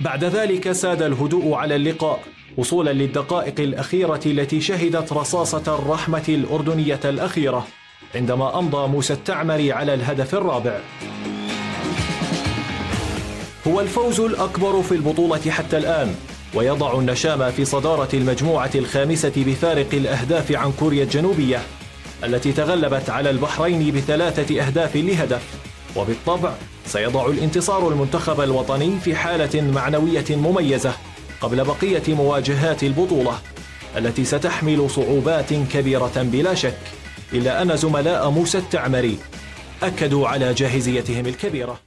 بعد 0.00 0.24
ذلك 0.24 0.72
ساد 0.72 1.02
الهدوء 1.02 1.54
على 1.54 1.76
اللقاء 1.76 2.20
وصولا 2.58 2.92
للدقائق 2.92 3.60
الأخيرة 3.60 4.20
التي 4.26 4.60
شهدت 4.60 5.12
رصاصة 5.12 5.74
الرحمة 5.78 6.24
الأردنية 6.28 7.00
الأخيرة 7.04 7.66
عندما 8.14 8.58
أمضى 8.58 8.88
موسى 8.88 9.12
التعمري 9.12 9.72
على 9.72 9.94
الهدف 9.94 10.34
الرابع. 10.34 10.80
هو 13.68 13.80
الفوز 13.80 14.20
الأكبر 14.20 14.82
في 14.82 14.92
البطولة 14.92 15.50
حتى 15.50 15.78
الآن 15.78 16.14
ويضع 16.54 16.98
النشامة 16.98 17.50
في 17.50 17.64
صدارة 17.64 18.08
المجموعة 18.14 18.70
الخامسة 18.74 19.32
بفارق 19.36 19.88
الأهداف 19.92 20.52
عن 20.52 20.72
كوريا 20.72 21.04
الجنوبية 21.04 21.62
التي 22.24 22.52
تغلبت 22.52 23.10
على 23.10 23.30
البحرين 23.30 23.94
بثلاثة 23.94 24.66
أهداف 24.66 24.96
لهدف. 24.96 25.42
وبالطبع 25.96 26.52
سيضع 26.86 27.26
الانتصار 27.26 27.88
المنتخب 27.88 28.40
الوطني 28.40 29.00
في 29.04 29.14
حالة 29.14 29.62
معنوية 29.62 30.24
مميزة. 30.30 30.92
قبل 31.40 31.64
بقية 31.64 32.14
مواجهات 32.14 32.82
البطولة 32.82 33.38
التي 33.96 34.24
ستحمل 34.24 34.90
صعوبات 34.90 35.54
كبيرة 35.54 36.12
بلا 36.16 36.54
شك 36.54 36.78
إلا 37.32 37.62
أن 37.62 37.76
زملاء 37.76 38.30
موسى 38.30 38.58
التعمري 38.58 39.18
أكدوا 39.82 40.28
على 40.28 40.54
جاهزيتهم 40.54 41.26
الكبيرة. 41.26 41.78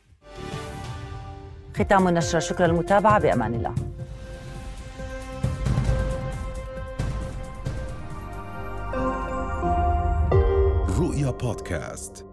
ختام 1.75 2.07
النشرة 2.07 2.39
شكرا 2.39 2.67
للمتابعة. 2.67 3.19
بأمان 3.19 3.53
الله. 3.53 3.75
رؤيا 10.99 11.31
بودكاست. 11.31 12.30